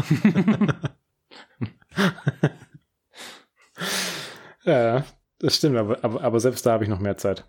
[4.66, 5.06] Ja,
[5.40, 7.46] das stimmt, aber, aber, aber selbst da habe ich noch mehr Zeit.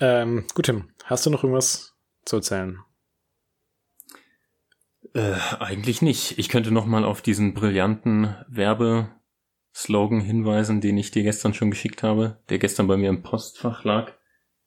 [0.00, 2.78] Ähm, gut, Tim, hast du noch irgendwas zu erzählen?
[5.14, 6.38] Äh, eigentlich nicht.
[6.38, 12.02] Ich könnte noch mal auf diesen brillanten Werbeslogan hinweisen, den ich dir gestern schon geschickt
[12.02, 14.12] habe, der gestern bei mir im Postfach lag,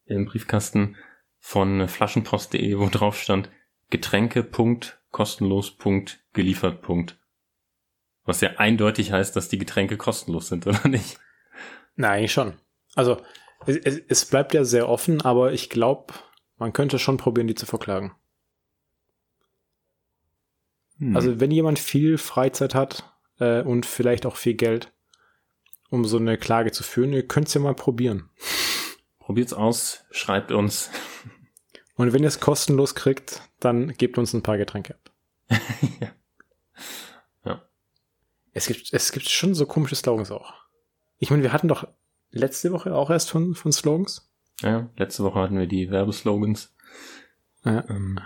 [0.05, 0.97] im Briefkasten
[1.39, 3.49] von flaschenpost.de, wo drauf stand
[3.89, 7.19] Getränke, Punkt, kostenlos, Punkt, geliefert, Punkt.
[8.23, 11.19] Was ja eindeutig heißt, dass die Getränke kostenlos sind, oder nicht?
[11.95, 12.53] Nein, schon.
[12.95, 13.21] Also,
[13.65, 16.13] es, es bleibt ja sehr offen, aber ich glaube,
[16.57, 18.13] man könnte schon probieren, die zu verklagen.
[21.01, 21.15] Hm.
[21.15, 24.93] Also wenn jemand viel Freizeit hat äh, und vielleicht auch viel Geld,
[25.89, 28.29] um so eine Klage zu führen, ihr könnt es ja mal probieren.
[29.19, 30.89] Probiert's aus, schreibt uns.
[31.95, 35.11] Und wenn ihr es kostenlos kriegt, dann gebt uns ein paar Getränke ab.
[35.99, 36.07] ja.
[38.53, 40.53] Es gibt, es gibt schon so komische Slogans auch.
[41.17, 41.87] Ich meine, wir hatten doch
[42.31, 44.29] letzte Woche auch erst von, von Slogans.
[44.61, 46.73] Ja, letzte Woche hatten wir die Werbeslogans.
[47.63, 47.87] Ja.
[47.89, 48.19] Ähm,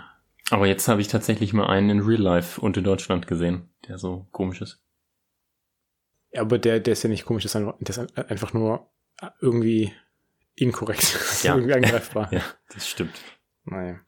[0.50, 3.98] aber jetzt habe ich tatsächlich mal einen in Real Life und in Deutschland gesehen, der
[3.98, 4.80] so komisch ist.
[6.32, 8.90] Ja, aber der, der ist ja nicht komisch, das ist einfach, das ist einfach nur
[9.40, 9.92] irgendwie
[10.54, 11.18] inkorrekt.
[11.42, 11.54] Ja.
[11.54, 12.28] irgendwie angreifbar.
[12.32, 13.20] Ja, das stimmt.
[13.64, 14.00] Naja.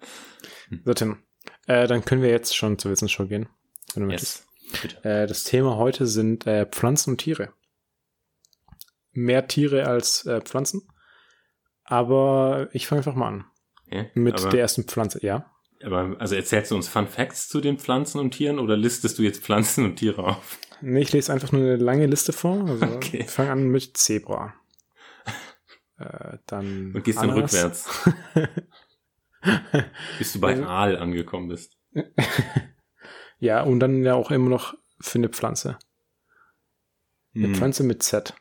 [0.68, 0.82] Hm.
[0.84, 1.22] So, Tim.
[1.66, 3.48] Äh, dann können wir jetzt schon zur Wissensshow gehen.
[3.94, 4.38] Wenn du möchtest.
[4.38, 4.46] Yes.
[4.46, 4.47] Bitte.
[5.02, 7.52] Äh, das Thema heute sind äh, Pflanzen und Tiere.
[9.12, 10.88] Mehr Tiere als äh, Pflanzen.
[11.84, 13.44] Aber ich fange einfach mal an.
[13.90, 15.50] Ja, Mit der ersten Pflanze, ja.
[15.82, 19.22] aber also erzählst du uns Fun Facts zu den Pflanzen und Tieren oder listest du
[19.22, 20.58] jetzt Pflanzen und Tiere auf?
[20.82, 22.66] Nee, ich lese einfach nur eine lange Liste vor.
[22.68, 23.20] Also Okay.
[23.22, 24.52] ich fange an mit Zebra.
[25.98, 27.54] Äh, dann Und gehst dann Ananas.
[27.54, 27.88] rückwärts,
[30.18, 31.76] bis du bei Also- Aal angekommen bist.
[33.38, 35.78] Ja, und dann ja auch immer noch für eine Pflanze.
[37.34, 37.54] Eine Hm.
[37.54, 38.34] Pflanze mit Z.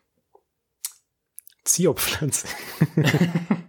[1.63, 2.47] Ziopflanze.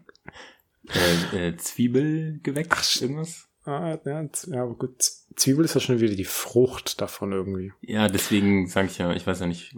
[0.91, 3.49] Äh, äh, Zwiebelgewächs, Ach, irgendwas?
[3.65, 5.03] Ah, ja, ja, aber gut.
[5.37, 7.73] Zwiebel ist ja schon wieder die Frucht davon irgendwie.
[7.83, 9.77] Ja, deswegen sage ich ja, ich weiß ja nicht.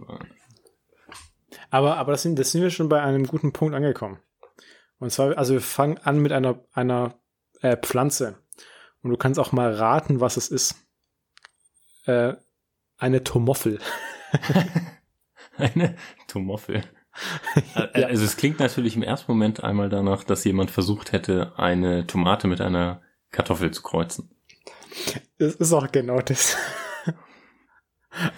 [1.69, 4.19] Aber, aber das sind, das sind wir schon bei einem guten Punkt angekommen.
[4.99, 7.19] Und zwar, also wir fangen an mit einer, einer
[7.61, 8.37] äh, Pflanze.
[9.01, 10.75] Und du kannst auch mal raten, was es ist.
[12.11, 12.35] Äh,
[12.97, 13.79] eine Tomoffel.
[15.57, 15.95] Eine
[16.27, 16.83] Tomoffel.
[17.93, 18.05] Ja.
[18.05, 22.47] Also es klingt natürlich im ersten Moment einmal danach, dass jemand versucht hätte, eine Tomate
[22.47, 24.29] mit einer Kartoffel zu kreuzen.
[25.37, 26.55] Das ist auch genau das.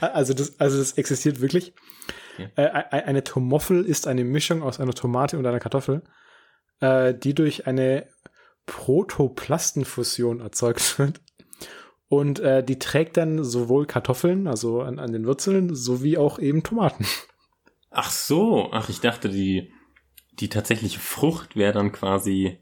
[0.02, 1.76] also das, also das existiert wirklich.
[2.34, 2.50] Okay.
[2.56, 6.02] Äh, eine Tomoffel ist eine Mischung aus einer Tomate und einer Kartoffel,
[6.80, 8.08] äh, die durch eine
[8.66, 11.22] Protoplastenfusion erzeugt wird.
[12.16, 16.62] Und äh, die trägt dann sowohl Kartoffeln, also an, an den Wurzeln, sowie auch eben
[16.62, 17.08] Tomaten.
[17.90, 19.72] Ach so, ach ich dachte, die,
[20.34, 22.60] die tatsächliche Frucht wäre dann quasi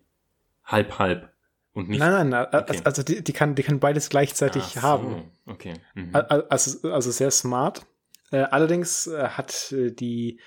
[0.64, 1.34] halb halb
[1.74, 2.00] und nicht.
[2.00, 2.48] nein, nein, nein.
[2.64, 2.82] Okay.
[2.86, 5.32] Also, die, die, kann, die kann beides gleichzeitig so, haben.
[5.46, 5.74] Okay.
[5.96, 6.16] Mhm.
[6.16, 7.86] Al- al- Also, also sehr smart.
[8.32, 10.40] Äh, allerdings äh, hat äh, die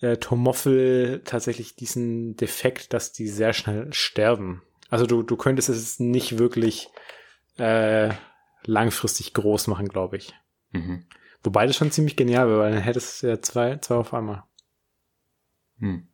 [0.00, 4.62] äh, Tomoffel tatsächlich diesen Defekt, dass die sehr schnell sterben.
[4.88, 6.88] Also du, du könntest es nicht wirklich
[7.58, 8.10] äh,
[8.64, 10.34] langfristig groß machen, glaube ich.
[10.70, 11.06] Mhm.
[11.42, 14.44] Wobei das schon ziemlich genial wäre, weil dann hättest du ja zwei, zwei auf einmal.
[15.78, 16.06] Hm.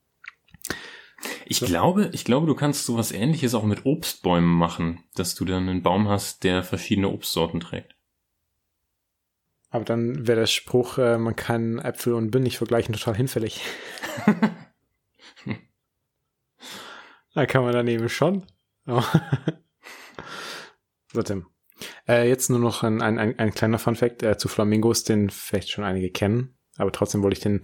[1.44, 1.66] Ich So.
[1.66, 5.82] glaube, ich glaube, du kannst sowas ähnliches auch mit Obstbäumen machen, dass du dann einen
[5.82, 7.94] Baum hast, der verschiedene Obstsorten trägt.
[9.70, 13.60] Aber dann wäre der Spruch, äh, man kann Äpfel und Birnen nicht vergleichen, total hinfällig.
[17.34, 18.46] da kann man daneben schon.
[21.12, 21.46] So, Tim.
[22.08, 25.70] Äh, jetzt nur noch ein, ein, ein, ein kleiner Funfact äh, zu Flamingos, den vielleicht
[25.70, 27.60] schon einige kennen, aber trotzdem wollte ich den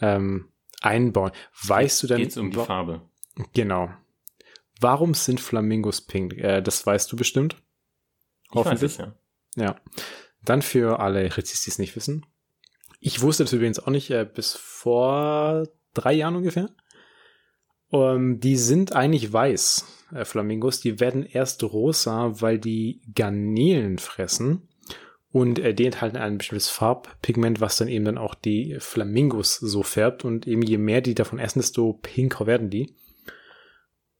[0.00, 0.52] ähm,
[0.82, 1.32] einbauen.
[1.62, 2.18] Weißt du denn...
[2.18, 3.02] Geht's um die Farbe?
[3.54, 3.90] Genau.
[4.80, 6.34] Warum sind Flamingos pink?
[6.34, 7.56] Äh, das weißt du bestimmt.
[8.50, 8.92] Ich weiß Hoffentlich.
[8.92, 9.14] es, ja.
[9.56, 9.76] Ja.
[10.42, 12.26] Dann für alle Ritzis, die es nicht wissen.
[13.00, 16.70] Ich wusste das übrigens auch nicht, äh, bis vor drei Jahren ungefähr.
[17.94, 20.80] Ähm, die sind eigentlich weiß, äh, Flamingos.
[20.80, 24.68] Die werden erst rosa, weil die Garnelen fressen.
[25.30, 29.82] Und äh, die enthalten ein bestimmtes Farbpigment, was dann eben dann auch die Flamingos so
[29.82, 30.24] färbt.
[30.24, 32.94] Und eben je mehr die davon essen, desto pinker werden die.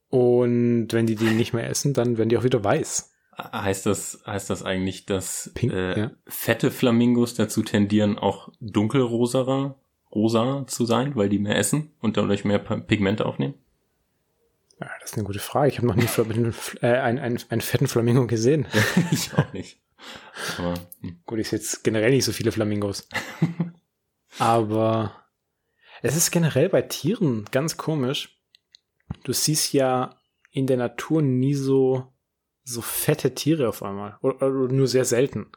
[0.09, 3.11] Und wenn die die nicht mehr essen, dann werden die auch wieder weiß.
[3.37, 6.11] Heißt das, heißt das eigentlich, dass Pink, äh, ja.
[6.25, 9.75] fette Flamingos dazu tendieren, auch dunkelrosaer
[10.13, 13.55] rosa zu sein, weil die mehr essen und dadurch mehr Pigmente aufnehmen?
[15.05, 15.67] Das ist eine gute Frage.
[15.67, 18.65] Ich habe noch nie einen, äh, einen, einen, einen fetten Flamingo gesehen.
[19.11, 19.79] ich auch nicht.
[20.57, 21.21] Aber hm.
[21.27, 23.07] Gut, ich sehe jetzt generell nicht so viele Flamingos.
[24.39, 25.27] Aber
[26.01, 28.41] es ist generell bei Tieren ganz komisch.
[29.21, 32.11] Du siehst ja in der Natur nie so,
[32.63, 34.17] so fette Tiere auf einmal.
[34.23, 35.51] Oder, oder nur sehr selten.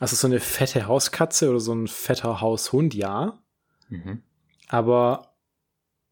[0.00, 3.44] Also so eine fette Hauskatze oder so ein fetter Haushund, ja.
[3.90, 4.24] mhm.
[4.66, 5.29] Aber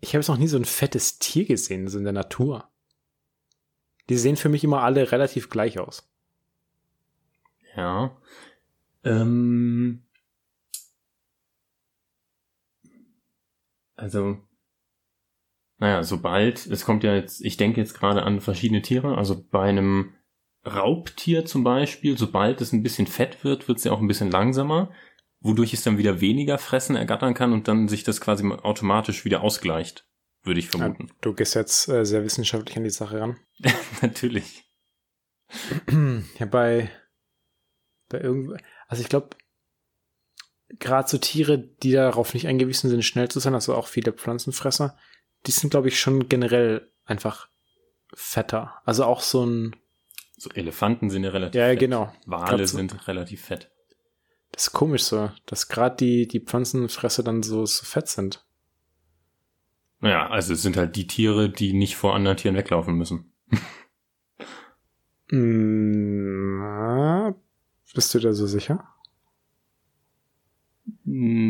[0.00, 2.68] ich habe jetzt noch nie so ein fettes Tier gesehen, so in der Natur.
[4.08, 6.08] Die sehen für mich immer alle relativ gleich aus.
[7.76, 8.16] Ja.
[9.04, 10.02] Ähm,
[13.96, 14.38] also,
[15.78, 19.68] naja, sobald, es kommt ja jetzt, ich denke jetzt gerade an verschiedene Tiere, also bei
[19.68, 20.14] einem
[20.66, 24.30] Raubtier zum Beispiel, sobald es ein bisschen fett wird, wird es ja auch ein bisschen
[24.30, 24.90] langsamer,
[25.40, 29.42] wodurch es dann wieder weniger Fressen ergattern kann und dann sich das quasi automatisch wieder
[29.42, 30.06] ausgleicht,
[30.42, 31.10] würde ich vermuten.
[31.20, 33.38] Du gehst jetzt äh, sehr wissenschaftlich an die Sache ran.
[34.02, 34.64] Natürlich.
[36.38, 36.90] ja, bei,
[38.08, 39.30] bei irgendwo, also ich glaube,
[40.78, 44.96] gerade so Tiere, die darauf nicht angewiesen sind, schnell zu sein, also auch viele Pflanzenfresser,
[45.46, 47.48] die sind, glaube ich, schon generell einfach
[48.14, 48.82] fetter.
[48.84, 49.76] Also auch so ein.
[50.36, 51.78] So Elefanten sind ja relativ Ja, fett.
[51.80, 52.12] genau.
[52.26, 53.70] Wale so- sind relativ fett.
[54.52, 58.44] Das ist komisch so, dass gerade die, die Pflanzenfresser dann so, so fett sind.
[60.00, 63.32] Naja, also es sind halt die Tiere, die nicht vor anderen Tieren weglaufen müssen.
[65.30, 67.34] Na,
[67.94, 68.84] bist du da so sicher?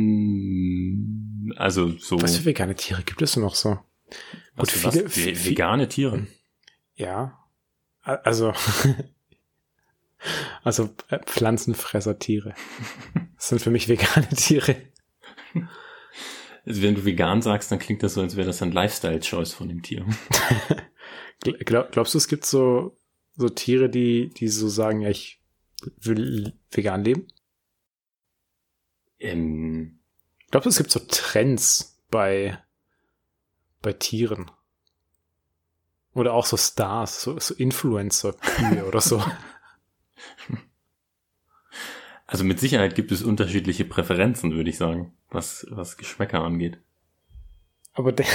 [0.09, 2.21] Mm, Also so.
[2.23, 3.79] Was für vegane Tiere gibt es denn noch so?
[4.57, 5.17] gut, viele- was?
[5.17, 6.27] Ve- vi- vegane Tiere.
[6.97, 7.39] Ja.
[8.03, 8.53] Also.
[10.64, 12.54] also äh, Pflanzenfressertiere.
[13.37, 14.76] Das sind für mich vegane Tiere.
[16.66, 19.68] Also wenn du vegan sagst, dann klingt das so, als wäre das ein Lifestyle-Choice von
[19.68, 20.04] dem Tier.
[21.42, 22.96] Gl- Glaub, glaubst du, es gibt so,
[23.37, 25.40] so Tiere, die, die so sagen, ja, ich
[26.00, 27.28] will vegan leben?
[29.20, 30.00] Ähm,
[30.50, 32.59] Glaubst du, es gibt so Trends bei,
[33.83, 34.50] bei Tieren?
[36.14, 39.22] Oder auch so Stars, so, so Influencer-Kühe oder so.
[42.27, 46.79] also mit Sicherheit gibt es unterschiedliche Präferenzen, würde ich sagen, was, was Geschmäcker angeht.
[47.94, 48.27] Aber de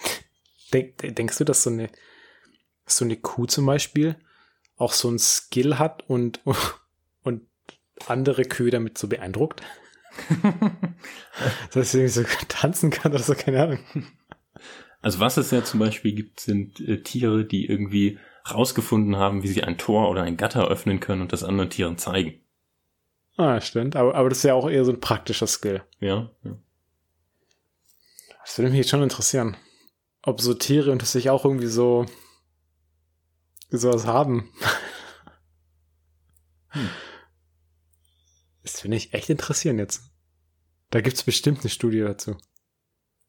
[0.72, 1.90] denk, de- denkst du, dass so eine,
[2.86, 4.16] so eine Kuh zum Beispiel
[4.76, 6.40] auch so ein Skill hat und,
[7.22, 7.46] und
[8.06, 9.62] andere Kühe damit so beeindruckt?
[11.72, 13.78] Dass sie irgendwie so tanzen kann oder so, keine Ahnung.
[15.00, 18.18] Also was es ja zum Beispiel gibt, sind äh, Tiere, die irgendwie
[18.50, 21.98] rausgefunden haben, wie sie ein Tor oder ein Gatter öffnen können und das anderen Tieren
[21.98, 22.40] zeigen.
[23.36, 23.96] Ah, stimmt.
[23.96, 25.82] Aber, aber das ist ja auch eher so ein praktischer Skill.
[26.00, 26.58] Ja, ja.
[28.44, 29.56] Das würde mich jetzt schon interessieren.
[30.22, 32.06] Ob so Tiere unter sich auch irgendwie so
[33.70, 34.50] sowas haben.
[36.68, 36.88] Hm.
[38.62, 40.10] Das würde mich echt interessieren jetzt.
[40.90, 42.36] Da gibt es bestimmt eine Studie dazu.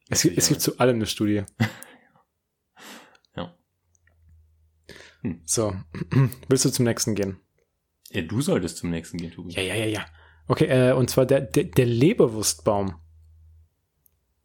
[0.09, 1.43] Es, es gibt zu allem eine Studie.
[3.35, 3.57] Ja.
[5.23, 5.41] Hm.
[5.45, 5.75] So,
[6.47, 7.37] willst du zum nächsten gehen?
[8.11, 9.53] ja, du solltest zum nächsten gehen, Tobi.
[9.53, 10.05] Ja, ja, ja, ja.
[10.47, 12.95] Okay, äh, und zwar der, der, der Leberwurstbaum.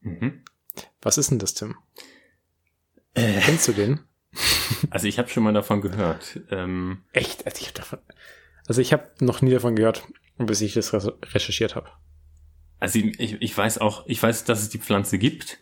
[0.01, 0.43] Mhm.
[1.03, 1.75] Was ist denn das, Tim?
[3.15, 4.01] Äh, Kennst du den?
[4.91, 6.41] also ich habe schon mal davon gehört.
[6.51, 7.45] Ähm, Echt?
[7.47, 7.99] Also ich habe davon.
[8.67, 10.07] Also ich habe noch nie davon gehört,
[10.39, 11.91] bis ich das re recherchiert habe.
[12.79, 15.59] also ich, ich weiß auch, ich weiß, dass es die Pflanze gibt,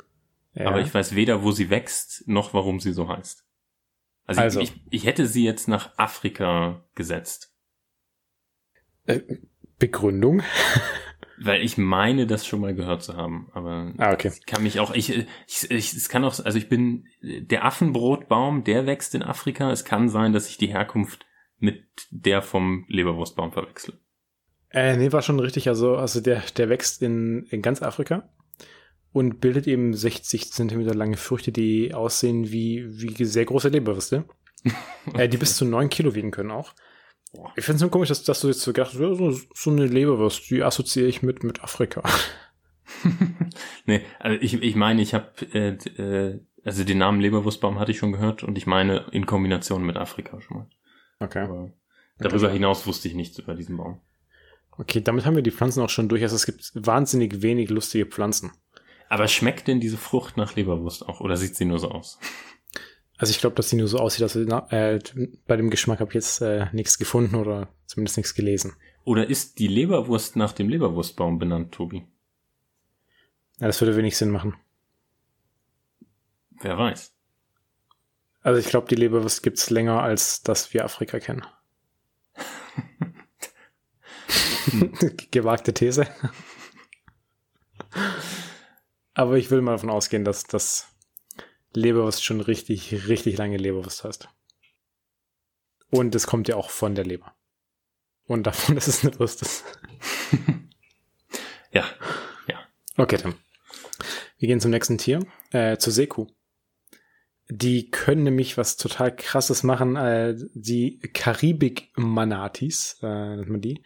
[0.55, 0.67] Ja.
[0.67, 3.46] aber ich weiß weder, wo sie wächst, noch warum sie so heißt.
[4.27, 4.61] Also, Also.
[4.61, 7.55] Ich, ich hätte sie jetzt nach Afrika gesetzt.
[9.07, 9.21] äh,
[9.79, 10.43] Begründung?
[11.39, 14.33] Weil ich meine, das schon mal gehört zu haben, aber Ah, okay.
[14.35, 18.65] ich kann mich auch, ich, ich, ich, es kann auch, also ich bin, der Affenbrotbaum,
[18.65, 19.71] der wächst in Afrika.
[19.71, 21.27] Es kann sein, dass ich die Herkunft
[21.59, 24.01] mit der vom Leberwurstbaum verwechsel.
[24.71, 25.69] Äh, nee, war schon richtig.
[25.69, 28.31] Also, also der, der wächst in, in ganz Afrika
[29.17, 34.27] und bildet eben 60 Zentimeter lange Früchte, die aussehen wie, wie sehr große Leberwürste.
[35.15, 36.75] äh, die bis zu 9 Kilo wiegen können auch.
[37.57, 39.87] Ich finde es nur komisch, dass, dass du jetzt so gedacht hast, so, so eine
[39.87, 42.03] Leberwurst, die assoziiere ich mit, mit Afrika.
[43.87, 47.99] nee, also ich, ich meine, ich habe, äh, äh, also den Namen Leberwurstbaum hatte ich
[47.99, 50.69] schon gehört und ich meine in Kombination mit Afrika schon mal.
[51.21, 51.45] Okay.
[51.45, 51.73] Aber
[52.19, 53.99] darüber hinaus wusste ich nichts über diesen Baum.
[54.73, 56.23] Okay, damit haben wir die Pflanzen auch schon durch.
[56.23, 58.53] Also es gibt wahnsinnig wenig lustige Pflanzen.
[59.09, 62.19] Aber schmeckt denn diese Frucht nach Leberwurst auch oder sieht sie nur so aus?
[63.19, 64.99] Also ich glaube, dass die nur so aussieht, dass äh,
[65.47, 68.75] bei dem Geschmack habe ich jetzt äh, nichts gefunden oder zumindest nichts gelesen.
[69.05, 72.05] Oder ist die Leberwurst nach dem Leberwurstbaum benannt, Tobi?
[73.59, 74.55] Ja, das würde wenig Sinn machen.
[76.61, 77.15] Wer weiß.
[78.43, 81.47] Also ich glaube, die Leberwurst gibt's länger, als dass wir Afrika kennen.
[85.31, 86.07] Gewagte These.
[89.17, 90.89] Aber ich will mal davon ausgehen, dass das
[91.73, 94.29] Leberwurst schon richtig, richtig lange Leberwurst heißt.
[95.91, 97.35] Und es kommt ja auch von der Leber.
[98.27, 99.65] Und davon, dass es eine Wurst ist.
[101.73, 101.85] Ja,
[102.99, 103.35] Okay, dann.
[104.39, 106.27] Wir gehen zum nächsten Tier, äh, zur Seekuh.
[107.49, 113.85] Die können nämlich was total krasses machen, äh, die Karibik-Manatis, äh, nennt man die.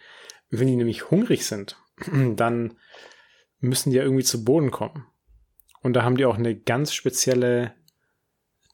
[0.48, 1.76] Wenn die nämlich hungrig sind,
[2.36, 2.78] dann
[3.58, 5.06] müssen die ja irgendwie zu Boden kommen.
[5.82, 7.74] Und da haben die auch eine ganz spezielle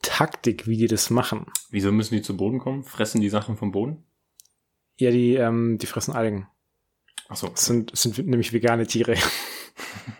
[0.01, 1.47] Taktik, wie die das machen.
[1.69, 2.83] wieso müssen die zu Boden kommen?
[2.83, 4.03] Fressen die Sachen vom Boden?
[4.97, 6.47] Ja, die, ähm, die fressen Algen.
[7.29, 7.47] Ach so.
[7.47, 9.15] Das sind, das sind nämlich vegane Tiere.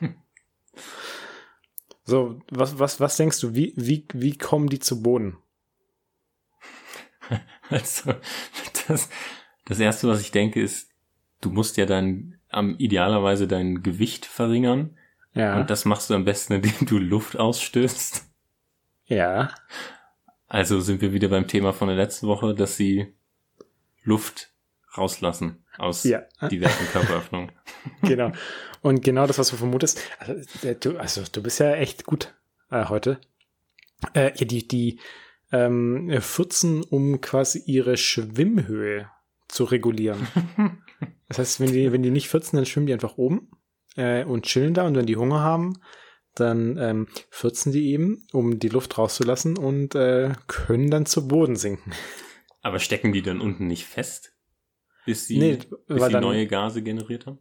[2.04, 5.38] so, was, was, was denkst du, wie, wie, wie kommen die zu Boden?
[7.70, 8.14] Also,
[8.88, 9.10] das,
[9.66, 10.90] das erste, was ich denke, ist,
[11.42, 14.97] du musst ja dein am idealerweise dein Gewicht verringern.
[15.38, 15.60] Ja.
[15.60, 18.26] Und das machst du am besten, indem du Luft ausstößt.
[19.06, 19.54] ja.
[20.50, 23.14] Also sind wir wieder beim Thema von der letzten Woche, dass sie
[24.04, 24.54] Luft
[24.98, 26.22] rauslassen aus Ja.
[26.50, 27.52] diversen Körperöffnungen.
[28.04, 28.32] genau.
[28.82, 30.00] Und genau das, was du vermutest.
[30.20, 30.34] Also,
[30.66, 32.34] äh, du, also, du bist ja echt gut
[32.72, 33.20] äh, heute.
[34.14, 35.00] Äh, ja, die, die
[35.52, 39.10] ähm, furzen, um quasi ihre Schwimmhöhe
[39.50, 40.28] zu regulieren.
[41.28, 43.50] das heißt, wenn die, wenn die nicht furzen, dann schwimmen die einfach oben
[43.98, 44.88] äh, und chillen da.
[44.88, 45.82] Und wenn die Hunger haben,
[46.36, 51.56] dann ähm, furzen die eben, um die Luft rauszulassen und äh, können dann zu Boden
[51.56, 51.94] sinken.
[52.62, 54.34] Aber stecken die dann unten nicht fest?
[55.06, 57.40] Bis sie, Nee, bis sie neue Gase generiert haben?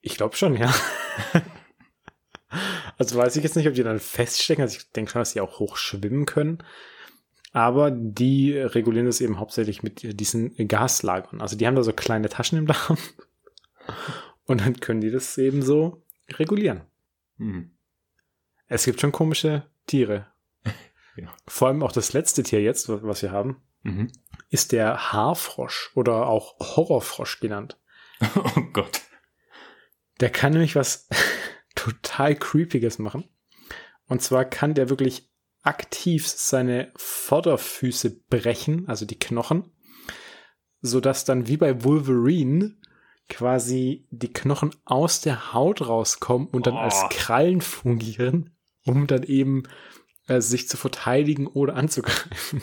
[0.00, 0.72] Ich glaube schon, ja.
[2.98, 4.62] also weiß ich jetzt nicht, ob die dann feststecken.
[4.62, 6.62] Also ich denke schon, dass die auch hoch schwimmen können.
[7.52, 11.40] Aber die regulieren das eben hauptsächlich mit diesen Gaslagern.
[11.40, 12.98] Also die haben da so kleine Taschen im Darm.
[14.50, 16.80] Und dann können die das eben so regulieren.
[17.38, 17.70] Hm.
[18.66, 20.26] Es gibt schon komische Tiere.
[21.16, 21.28] Ja.
[21.46, 24.10] Vor allem auch das letzte Tier jetzt, was wir haben, Mhm.
[24.48, 27.78] ist der Haarfrosch oder auch Horrorfrosch genannt.
[28.56, 29.00] Oh Gott.
[30.20, 31.08] Der kann nämlich was
[31.74, 33.24] total Creepiges machen.
[34.06, 35.30] Und zwar kann der wirklich
[35.62, 39.72] aktiv seine Vorderfüße brechen, also die Knochen,
[40.80, 42.76] sodass dann wie bei Wolverine
[43.30, 46.78] quasi die Knochen aus der Haut rauskommen und dann Oh.
[46.78, 49.62] als Krallen fungieren, um dann eben
[50.26, 52.62] äh, sich zu verteidigen oder anzugreifen.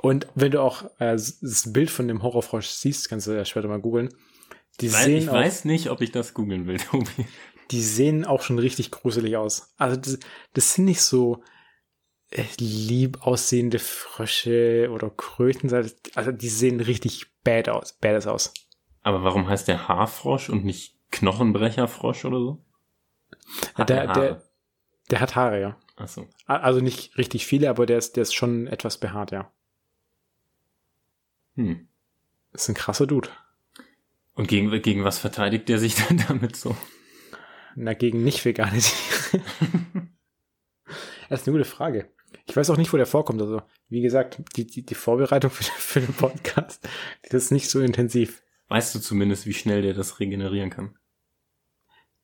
[0.00, 3.68] Und wenn du auch äh, das Bild von dem Horrorfrosch siehst, kannst du ja später
[3.68, 4.10] mal googeln.
[4.80, 7.26] Die Weil sehen ich auch, weiß nicht, ob ich das googeln will, Tobi.
[7.72, 9.74] die sehen auch schon richtig gruselig aus.
[9.76, 10.18] Also das,
[10.54, 11.42] das sind nicht so
[12.30, 15.72] äh, lieb aussehende Frösche oder Kröten.
[16.14, 18.52] Also die sehen richtig bad aus, badass aus.
[19.08, 22.64] Aber warum heißt der Haarfrosch und nicht Knochenbrecherfrosch oder so?
[23.74, 24.42] Hat Der- er der-
[25.10, 25.76] Der hat Haare, ja.
[25.96, 26.28] Ach so.
[26.44, 29.50] Also nicht richtig viele, aber der ist, der ist schon etwas behaart, ja.
[31.54, 31.88] Hm.
[32.52, 33.30] Das ist ein krasser Dude.
[34.34, 36.76] Und gegen, gegen was verteidigt der sich dann damit so?
[37.76, 39.42] Na, gegen nicht vegane Tiere.
[41.30, 42.10] das ist eine gute Frage.
[42.46, 43.40] Ich weiß auch nicht, wo der vorkommt.
[43.40, 46.86] Also, wie gesagt, die, die, die Vorbereitung für, für den Podcast,
[47.24, 48.42] die ist nicht so intensiv.
[48.68, 50.96] Weißt du zumindest, wie schnell der das regenerieren kann?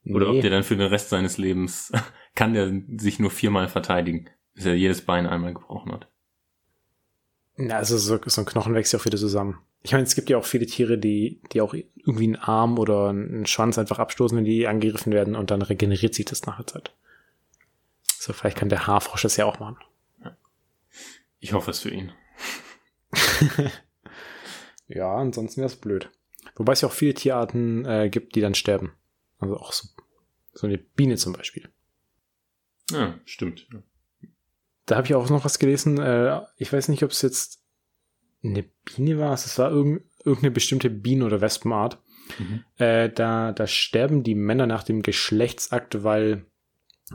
[0.06, 0.36] Oder Nee.
[0.36, 1.90] ob der dann für den Rest seines Lebens,
[2.34, 6.08] kann der sich nur viermal verteidigen, bis er jedes Bein einmal gebrochen hat.
[7.56, 9.58] Na, also so, so ein Knochen wächst ja auch wieder zusammen.
[9.82, 13.10] Ich meine, es gibt ja auch viele Tiere, die, die auch irgendwie einen Arm oder
[13.10, 16.66] einen Schwanz einfach abstoßen, wenn die angegriffen werden und dann regeneriert sich das nach der
[16.66, 16.94] Zeit.
[18.02, 19.76] So, vielleicht kann der Haarfrosch das ja auch machen.
[21.38, 22.12] Ich hoffe es für ihn.
[24.86, 26.10] Ja, ansonsten wäre es blöd.
[26.56, 28.92] Wobei es ja auch viele Tierarten äh, gibt, die dann sterben.
[29.38, 29.88] Also auch so,
[30.52, 31.68] so eine Biene zum Beispiel.
[32.90, 33.66] Ja, stimmt.
[34.86, 35.98] Da habe ich auch noch was gelesen.
[35.98, 37.60] Äh, ich weiß nicht, ob es jetzt
[38.42, 39.32] eine Biene war.
[39.32, 41.98] Es war irgend, irgendeine bestimmte Bienen- oder Wespenart.
[42.38, 42.64] Mhm.
[42.76, 46.46] Äh, da, da sterben die Männer nach dem Geschlechtsakt, weil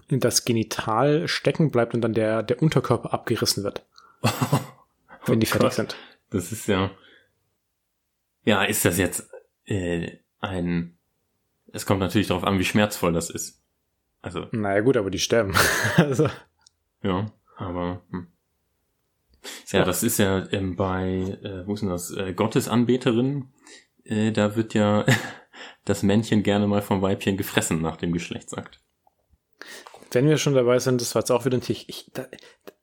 [0.10, 3.86] das Genital stecken bleibt und dann der, der Unterkörper abgerissen wird,
[5.26, 5.74] wenn die Oh fertig Gott.
[5.74, 5.96] sind.
[6.30, 6.92] Das ist ja.
[8.46, 9.29] Ja, ist das jetzt
[9.70, 10.98] äh, ein.
[11.72, 13.62] Es kommt natürlich darauf an, wie schmerzvoll das ist.
[14.22, 15.54] Also, Naja gut, aber die sterben.
[15.96, 16.30] also,
[17.04, 18.02] ja, aber.
[18.12, 18.28] Hm.
[19.72, 22.12] Ja, das ist ja ähm, bei, äh, wo ist denn das?
[22.12, 23.54] Äh, Gottesanbeterinnen.
[24.04, 25.06] Äh, da wird ja
[25.86, 28.82] das Männchen gerne mal vom Weibchen gefressen nach dem Geschlechtsakt.
[30.12, 31.78] wenn wir schon dabei sind, das war jetzt auch wieder ein Tier.
[31.88, 32.26] Ich, da,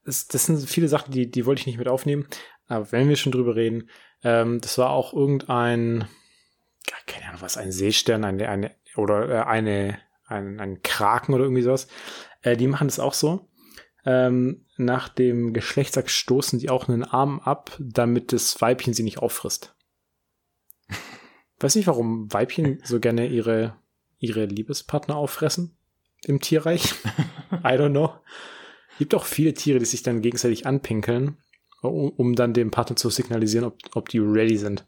[0.05, 2.27] das, das sind viele Sachen, die, die wollte ich nicht mit aufnehmen.
[2.69, 3.91] Aber wenn wir schon drüber reden,
[4.23, 6.09] ähm, das war auch irgendein,
[7.07, 11.63] keine Ahnung was, ein Seestern, eine, eine oder äh, eine, ein, ein Kraken oder irgendwie
[11.63, 11.89] sowas.
[12.43, 13.49] Äh, die machen das auch so.
[14.05, 19.19] Ähm, nach dem Geschlechtsakt stoßen die auch einen Arm ab, damit das Weibchen sie nicht
[19.19, 19.75] auffrisst.
[21.59, 23.77] Weiß nicht, warum Weibchen so gerne ihre,
[24.19, 25.77] ihre Liebespartner auffressen
[26.25, 26.95] im Tierreich.
[27.53, 28.13] I don't know.
[28.99, 31.39] Gibt auch viele Tiere, die sich dann gegenseitig anpinkeln,
[31.83, 34.87] um, um dann dem Partner zu signalisieren, ob, ob die ready sind.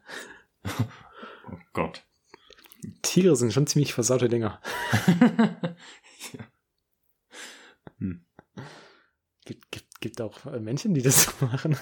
[1.50, 2.04] Oh Gott.
[3.02, 4.60] Tiere sind schon ziemlich versaute Dinger.
[7.98, 8.24] Hm.
[9.44, 11.76] Gibt, gibt, gibt auch äh, Menschen, die das so machen.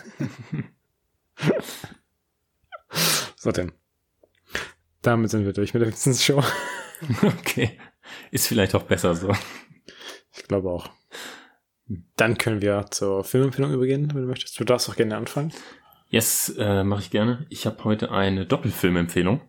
[3.36, 3.72] so denn.
[5.02, 6.42] Damit sind wir durch mit der Wissensshow.
[7.22, 7.78] Okay.
[8.30, 9.32] Ist vielleicht auch besser so.
[10.32, 10.90] Ich glaube auch.
[12.16, 14.58] Dann können wir zur Filmempfehlung übergehen, wenn du möchtest.
[14.58, 15.52] Du darfst auch gerne anfangen.
[16.08, 17.46] Yes, äh, mache ich gerne.
[17.50, 19.40] Ich habe heute eine Doppelfilmempfehlung.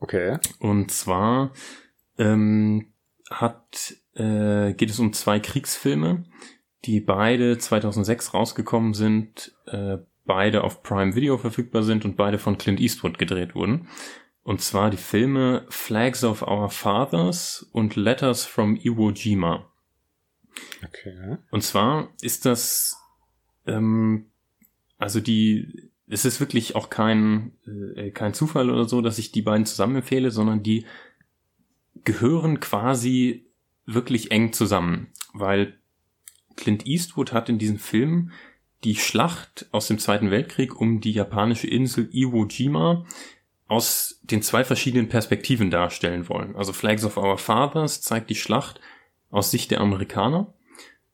[0.00, 0.38] Okay.
[0.58, 1.52] Und zwar
[2.18, 2.92] ähm,
[3.30, 6.24] hat äh, geht es um zwei Kriegsfilme,
[6.84, 12.58] die beide 2006 rausgekommen sind, äh, beide auf Prime Video verfügbar sind und beide von
[12.58, 13.88] Clint Eastwood gedreht wurden.
[14.42, 19.70] Und zwar die Filme Flags of Our Fathers und Letters from Iwo Jima.
[20.84, 21.36] Okay.
[21.50, 22.96] Und zwar ist das,
[23.66, 24.30] ähm,
[24.96, 27.52] also die, es ist wirklich auch kein,
[27.96, 30.86] äh, kein Zufall oder so, dass ich die beiden zusammen empfehle, sondern die
[32.04, 33.46] gehören quasi
[33.86, 35.78] wirklich eng zusammen, weil
[36.56, 38.30] Clint Eastwood hat in diesem Film
[38.84, 43.04] die Schlacht aus dem Zweiten Weltkrieg um die japanische Insel Iwo Jima
[43.66, 46.56] aus den zwei verschiedenen Perspektiven darstellen wollen.
[46.56, 48.80] Also Flags of Our Fathers zeigt die Schlacht
[49.30, 50.54] aus Sicht der Amerikaner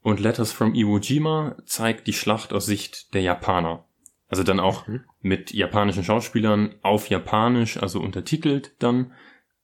[0.02, 3.86] und Letters from Iwo Jima zeigt die Schlacht aus Sicht der Japaner.
[4.34, 5.04] Also dann auch mhm.
[5.20, 9.12] mit japanischen Schauspielern auf Japanisch, also untertitelt dann.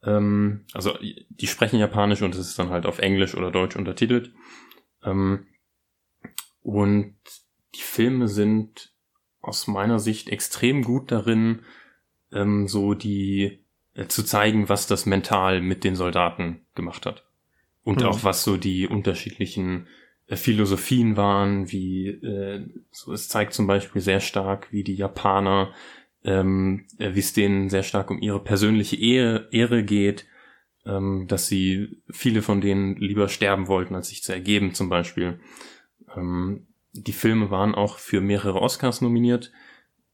[0.04, 0.96] Ähm, also
[1.28, 4.32] die sprechen Japanisch und es ist dann halt auf Englisch oder Deutsch untertitelt.
[5.02, 5.48] Ähm,
[6.62, 7.16] und
[7.74, 8.92] die Filme sind
[9.40, 11.62] aus meiner Sicht extrem gut darin,
[12.30, 13.64] ähm, so die
[13.94, 17.24] äh, zu zeigen, was das mental mit den Soldaten gemacht hat.
[17.82, 18.06] Und mhm.
[18.06, 19.88] auch was so die unterschiedlichen
[20.36, 25.72] Philosophien waren, wie äh, so es zeigt zum Beispiel sehr stark, wie die Japaner,
[26.24, 30.26] ähm, äh, wie es denen sehr stark um ihre persönliche Ehe, Ehre geht,
[30.86, 35.40] ähm, dass sie viele von denen lieber sterben wollten, als sich zu ergeben zum Beispiel.
[36.16, 39.52] Ähm, die Filme waren auch für mehrere Oscars nominiert.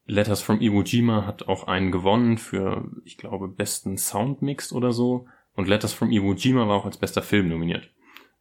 [0.06, 5.26] Letters from Iwo Jima hat auch einen gewonnen für, ich glaube, besten Soundmix oder so.
[5.54, 7.90] Und Letters from Iwo Jima war auch als bester Film nominiert.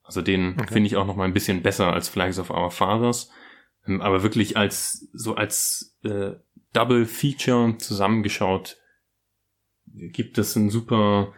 [0.06, 0.74] Also den okay.
[0.74, 3.32] finde ich auch noch mal ein bisschen besser als Flags of Our Fathers.
[3.88, 6.34] Ähm, aber wirklich als, so als äh,
[6.74, 8.78] Double Feature zusammengeschaut
[9.86, 11.34] gibt es ein super,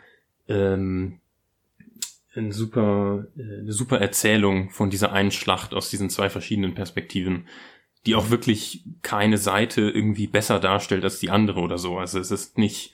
[0.48, 1.20] ähm,
[2.36, 7.48] ein super, äh, eine super Erzählung von dieser einen Schlacht aus diesen zwei verschiedenen Perspektiven,
[8.06, 11.98] die auch wirklich keine Seite irgendwie besser darstellt als die andere oder so.
[11.98, 12.94] Also es ist nicht,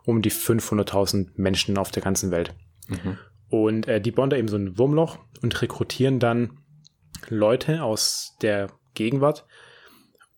[0.04, 2.54] um die 500.000 Menschen auf der ganzen Welt.
[2.88, 3.18] Mhm.
[3.48, 6.58] Und äh, die bauen da eben so ein Wurmloch und rekrutieren dann
[7.28, 9.46] Leute aus der Gegenwart,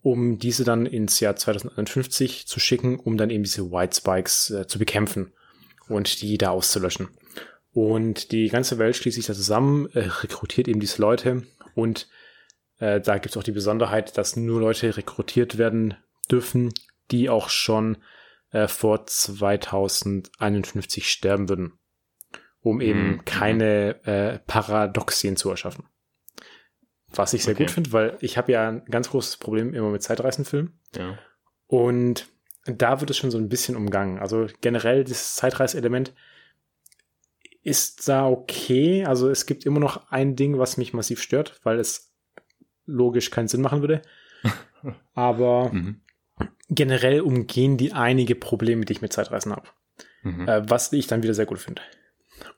[0.02, 4.66] um diese dann ins Jahr 2051 zu schicken, um dann eben diese White Spikes äh,
[4.66, 5.32] zu bekämpfen
[5.88, 7.08] und die da auszulöschen.
[7.72, 11.42] Und die ganze Welt schließt sich da zusammen, äh, rekrutiert eben diese Leute
[11.74, 12.08] und
[12.78, 15.94] äh, da gibt es auch die Besonderheit, dass nur Leute rekrutiert werden
[16.30, 16.72] dürfen,
[17.10, 17.98] die auch schon
[18.50, 21.72] äh, vor 2051 sterben würden,
[22.60, 23.24] um eben mhm.
[23.24, 25.88] keine äh, Paradoxien zu erschaffen.
[27.16, 27.64] Was ich sehr okay.
[27.64, 30.78] gut finde, weil ich habe ja ein ganz großes Problem immer mit Zeitreisenfilmen.
[30.96, 31.18] Ja.
[31.66, 32.28] Und
[32.64, 34.18] da wird es schon so ein bisschen umgangen.
[34.18, 36.12] Also generell das Zeitreiseelement
[37.62, 39.04] ist da okay.
[39.04, 42.12] Also es gibt immer noch ein Ding, was mich massiv stört, weil es
[42.84, 44.02] logisch keinen Sinn machen würde.
[45.14, 46.00] Aber mhm.
[46.68, 49.68] generell umgehen die einige Probleme, die ich mit Zeitreisen habe.
[50.22, 50.48] Mhm.
[50.48, 51.82] Äh, was ich dann wieder sehr gut finde.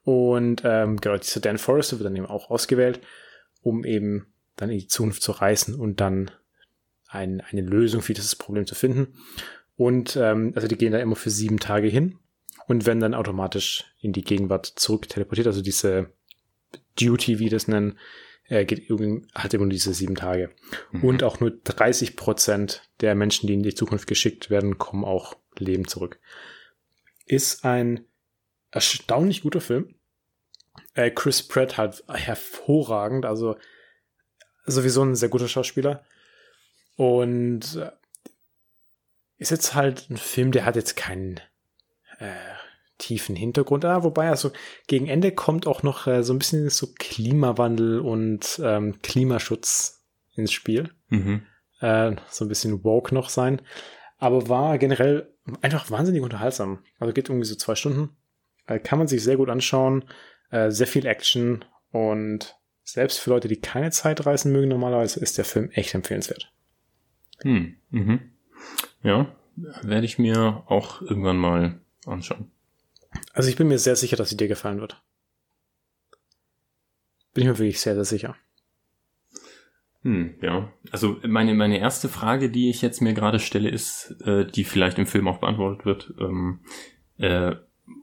[0.04, 3.00] Und ähm, genau, dieser Dan Forrester wird dann eben auch ausgewählt,
[3.62, 4.26] um eben
[4.58, 6.30] dann in die Zukunft zu reisen und dann
[7.08, 9.14] ein, eine Lösung für dieses Problem zu finden.
[9.76, 12.18] Und ähm, also die gehen da immer für sieben Tage hin
[12.66, 15.46] und werden dann automatisch in die Gegenwart zurück teleportiert.
[15.46, 16.10] Also diese
[17.00, 17.98] Duty, wie das nennen,
[18.48, 20.50] äh, geht irgendwie, hat immer diese sieben Tage.
[20.90, 21.04] Mhm.
[21.04, 25.36] Und auch nur 30 Prozent der Menschen, die in die Zukunft geschickt werden, kommen auch
[25.56, 26.18] leben zurück.
[27.24, 28.04] Ist ein
[28.70, 29.94] erstaunlich guter Film.
[30.94, 33.56] Äh, Chris Pratt halt hervorragend, also
[34.72, 36.04] sowieso ein sehr guter Schauspieler.
[36.96, 37.90] Und äh,
[39.38, 41.40] ist jetzt halt ein Film, der hat jetzt keinen
[42.18, 42.34] äh,
[42.98, 43.84] tiefen Hintergrund.
[43.84, 44.50] Ah, wobei, also
[44.88, 50.04] gegen Ende kommt auch noch äh, so ein bisschen so Klimawandel und ähm, Klimaschutz
[50.34, 50.90] ins Spiel.
[51.08, 51.42] Mhm.
[51.80, 53.62] Äh, so ein bisschen woke noch sein.
[54.18, 56.82] Aber war generell einfach wahnsinnig unterhaltsam.
[56.98, 58.16] Also geht irgendwie so zwei Stunden.
[58.66, 60.04] Äh, kann man sich sehr gut anschauen.
[60.50, 62.57] Äh, sehr viel Action und
[62.88, 66.50] selbst für Leute, die keine Zeit reisen mögen, normalerweise ist der Film echt empfehlenswert.
[67.42, 67.76] Hm.
[67.90, 68.20] Mhm.
[69.02, 69.36] Ja,
[69.82, 72.50] werde ich mir auch irgendwann mal anschauen.
[73.34, 75.02] Also ich bin mir sehr sicher, dass sie dir gefallen wird.
[77.34, 78.36] Bin ich mir wirklich sehr, sehr sicher.
[80.02, 80.72] Hm, ja.
[80.90, 84.98] Also meine, meine erste Frage, die ich jetzt mir gerade stelle, ist, äh, die vielleicht
[84.98, 86.60] im Film auch beantwortet wird, ähm,
[87.18, 87.54] äh,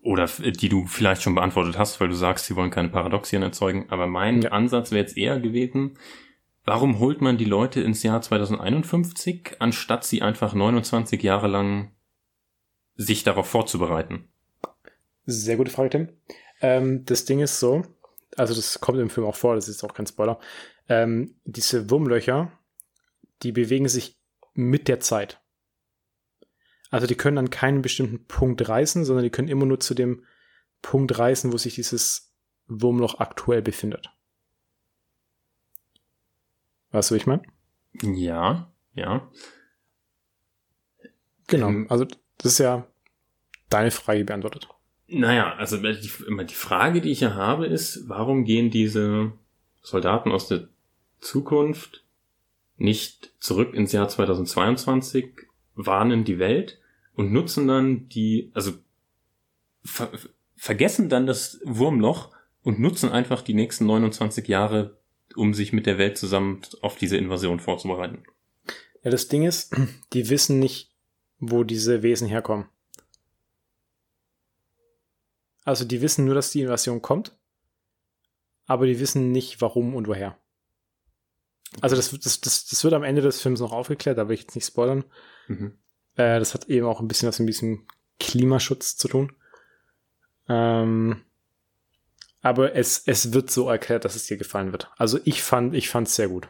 [0.02, 3.88] oder die du vielleicht schon beantwortet hast, weil du sagst, sie wollen keine Paradoxien erzeugen.
[3.90, 4.52] Aber mein ja.
[4.52, 5.98] Ansatz wäre jetzt eher gewesen,
[6.64, 11.92] warum holt man die Leute ins Jahr 2051, anstatt sie einfach 29 Jahre lang
[12.96, 14.30] sich darauf vorzubereiten?
[15.26, 16.10] Sehr gute Frage, Tim.
[16.62, 17.84] Ähm, das Ding ist so,
[18.38, 20.40] also das kommt im Film auch vor, das ist auch kein Spoiler.
[20.88, 22.52] Ähm, diese Wurmlöcher,
[23.44, 24.20] die bewegen sich
[24.54, 25.42] mit der Zeit.
[26.96, 30.24] Also die können an keinen bestimmten Punkt reißen, sondern die können immer nur zu dem
[30.82, 32.34] Punkt reißen, wo sich dieses
[32.68, 34.14] Wurmloch aktuell befindet.
[36.92, 37.42] Weißt du, wie ich meine?
[38.02, 39.30] Ja, ja.
[41.48, 42.06] Genau, ähm, also
[42.38, 42.88] das ist ja
[43.70, 44.70] deine Frage beantwortet.
[45.10, 49.34] Naja, also die, die Frage, die ich ja habe, ist, warum gehen diese
[49.82, 50.70] Soldaten aus der
[51.20, 52.06] Zukunft
[52.78, 55.34] nicht zurück ins Jahr 2022,
[55.76, 56.80] warnen die Welt
[57.16, 58.74] und nutzen dann die, also
[59.84, 60.12] ver,
[60.56, 65.00] vergessen dann das Wurmloch und nutzen einfach die nächsten 29 Jahre,
[65.36, 68.24] um sich mit der Welt zusammen auf diese Invasion vorzubereiten.
[69.04, 69.76] Ja, das Ding ist,
[70.14, 70.92] die wissen nicht,
[71.40, 72.68] wo diese Wesen herkommen.
[75.64, 77.36] Also die wissen nur, dass die Invasion kommt,
[78.66, 80.38] aber die wissen nicht, warum und woher.
[81.82, 84.42] Also das, das, das, das wird am Ende des Films noch aufgeklärt, da will ich
[84.42, 85.04] jetzt nicht spoilern.
[85.48, 85.78] Mhm.
[86.16, 87.86] Äh, das hat eben auch ein bisschen was mit diesem
[88.20, 89.34] Klimaschutz zu tun.
[90.48, 91.22] Ähm,
[92.42, 94.92] aber es, es wird so erklärt, dass es dir gefallen wird.
[94.98, 96.48] Also ich fand, ich fand's sehr gut.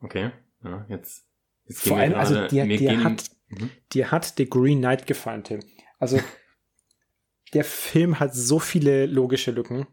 [0.00, 0.32] Okay,
[0.62, 1.24] ja, jetzt.
[1.66, 3.70] jetzt Vor allem, also dir, dir hat, mhm.
[3.92, 5.60] dir hat The Green Knight gefallen, Tim.
[5.98, 6.20] Also
[7.54, 9.86] der Film hat so viele logische Lücken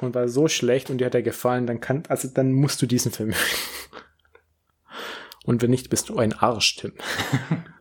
[0.00, 2.86] und war so schlecht und dir hat er gefallen, dann kann, also dann musst du
[2.86, 3.34] diesen Film.
[5.44, 6.92] und wenn nicht, bist du ein Arsch, Tim.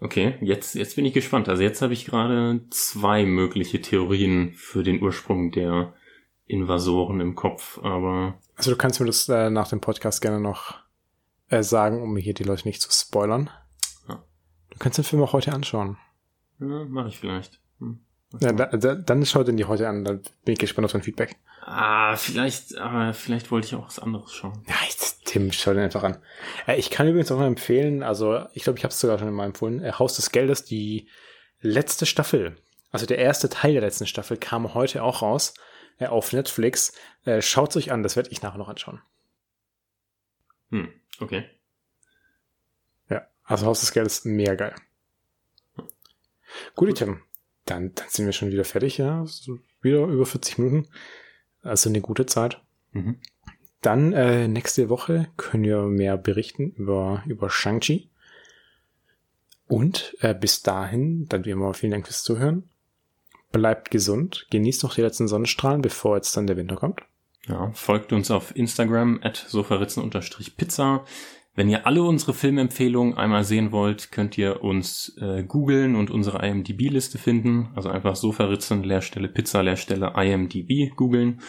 [0.00, 1.48] Okay, jetzt, jetzt bin ich gespannt.
[1.48, 5.94] Also jetzt habe ich gerade zwei mögliche Theorien für den Ursprung der
[6.46, 8.38] Invasoren im Kopf, aber.
[8.54, 10.76] Also du kannst mir das äh, nach dem Podcast gerne noch
[11.48, 13.50] äh, sagen, um hier die Leute nicht zu spoilern.
[14.08, 14.22] Ja.
[14.70, 15.98] Du kannst den Film auch heute anschauen.
[16.60, 17.60] Ja, mache ich vielleicht.
[17.80, 18.00] Hm.
[18.40, 21.02] Ja, da, da, dann schau den die heute an, dann bin ich gespannt auf dein
[21.02, 21.36] Feedback.
[21.62, 24.62] Ah, vielleicht, aber vielleicht wollte ich auch was anderes schauen.
[24.66, 26.18] Ja, jetzt, Tim, schau den einfach an.
[26.66, 29.32] Äh, ich kann übrigens auch mal empfehlen, also ich glaube, ich habe es sogar schon
[29.32, 31.08] mal empfohlen, äh, Haus des Geldes, die
[31.60, 32.56] letzte Staffel,
[32.90, 35.54] also der erste Teil der letzten Staffel kam heute auch raus
[35.98, 36.92] äh, auf Netflix.
[37.40, 39.02] Schaut euch an, das werde ich nachher noch anschauen.
[40.70, 40.88] Hm,
[41.20, 41.44] okay.
[43.10, 44.74] Ja, also Haus des Geldes, mega geil.
[46.74, 47.22] Gut, Tim.
[47.66, 49.26] Dann, dann sind wir schon wieder fertig, ja.
[49.26, 50.88] So wieder über 40 Minuten.
[51.60, 52.62] Also eine gute Zeit.
[52.92, 53.20] Mhm.
[53.80, 58.10] Dann äh, nächste Woche können wir mehr berichten über, über Shang-Chi.
[59.68, 62.68] Und äh, bis dahin, dann wie immer vielen Dank fürs Zuhören.
[63.52, 67.02] Bleibt gesund, genießt noch die letzten Sonnenstrahlen, bevor jetzt dann der Winter kommt.
[67.46, 71.04] Ja, folgt uns auf Instagram at sofaritzen-pizza.
[71.54, 76.46] Wenn ihr alle unsere Filmempfehlungen einmal sehen wollt, könnt ihr uns äh, googeln und unsere
[76.46, 77.70] IMDb-Liste finden.
[77.74, 81.40] Also einfach Sofaritzen, Leerstelle Pizza, Leerstelle IMDb googeln.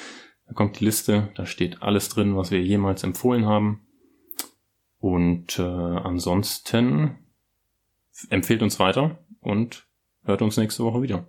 [0.49, 3.85] Da kommt die Liste, da steht alles drin, was wir jemals empfohlen haben.
[4.99, 7.19] Und äh, ansonsten
[8.29, 9.87] empfehlt uns weiter und
[10.23, 11.27] hört uns nächste Woche wieder.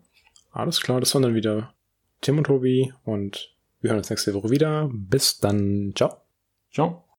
[0.51, 1.75] Alles klar, das waren dann wieder
[2.23, 4.89] Tim und Tobi und wir hören uns nächste Woche wieder.
[4.91, 5.93] Bis dann.
[5.95, 6.17] Ciao.
[6.73, 7.10] Ciao.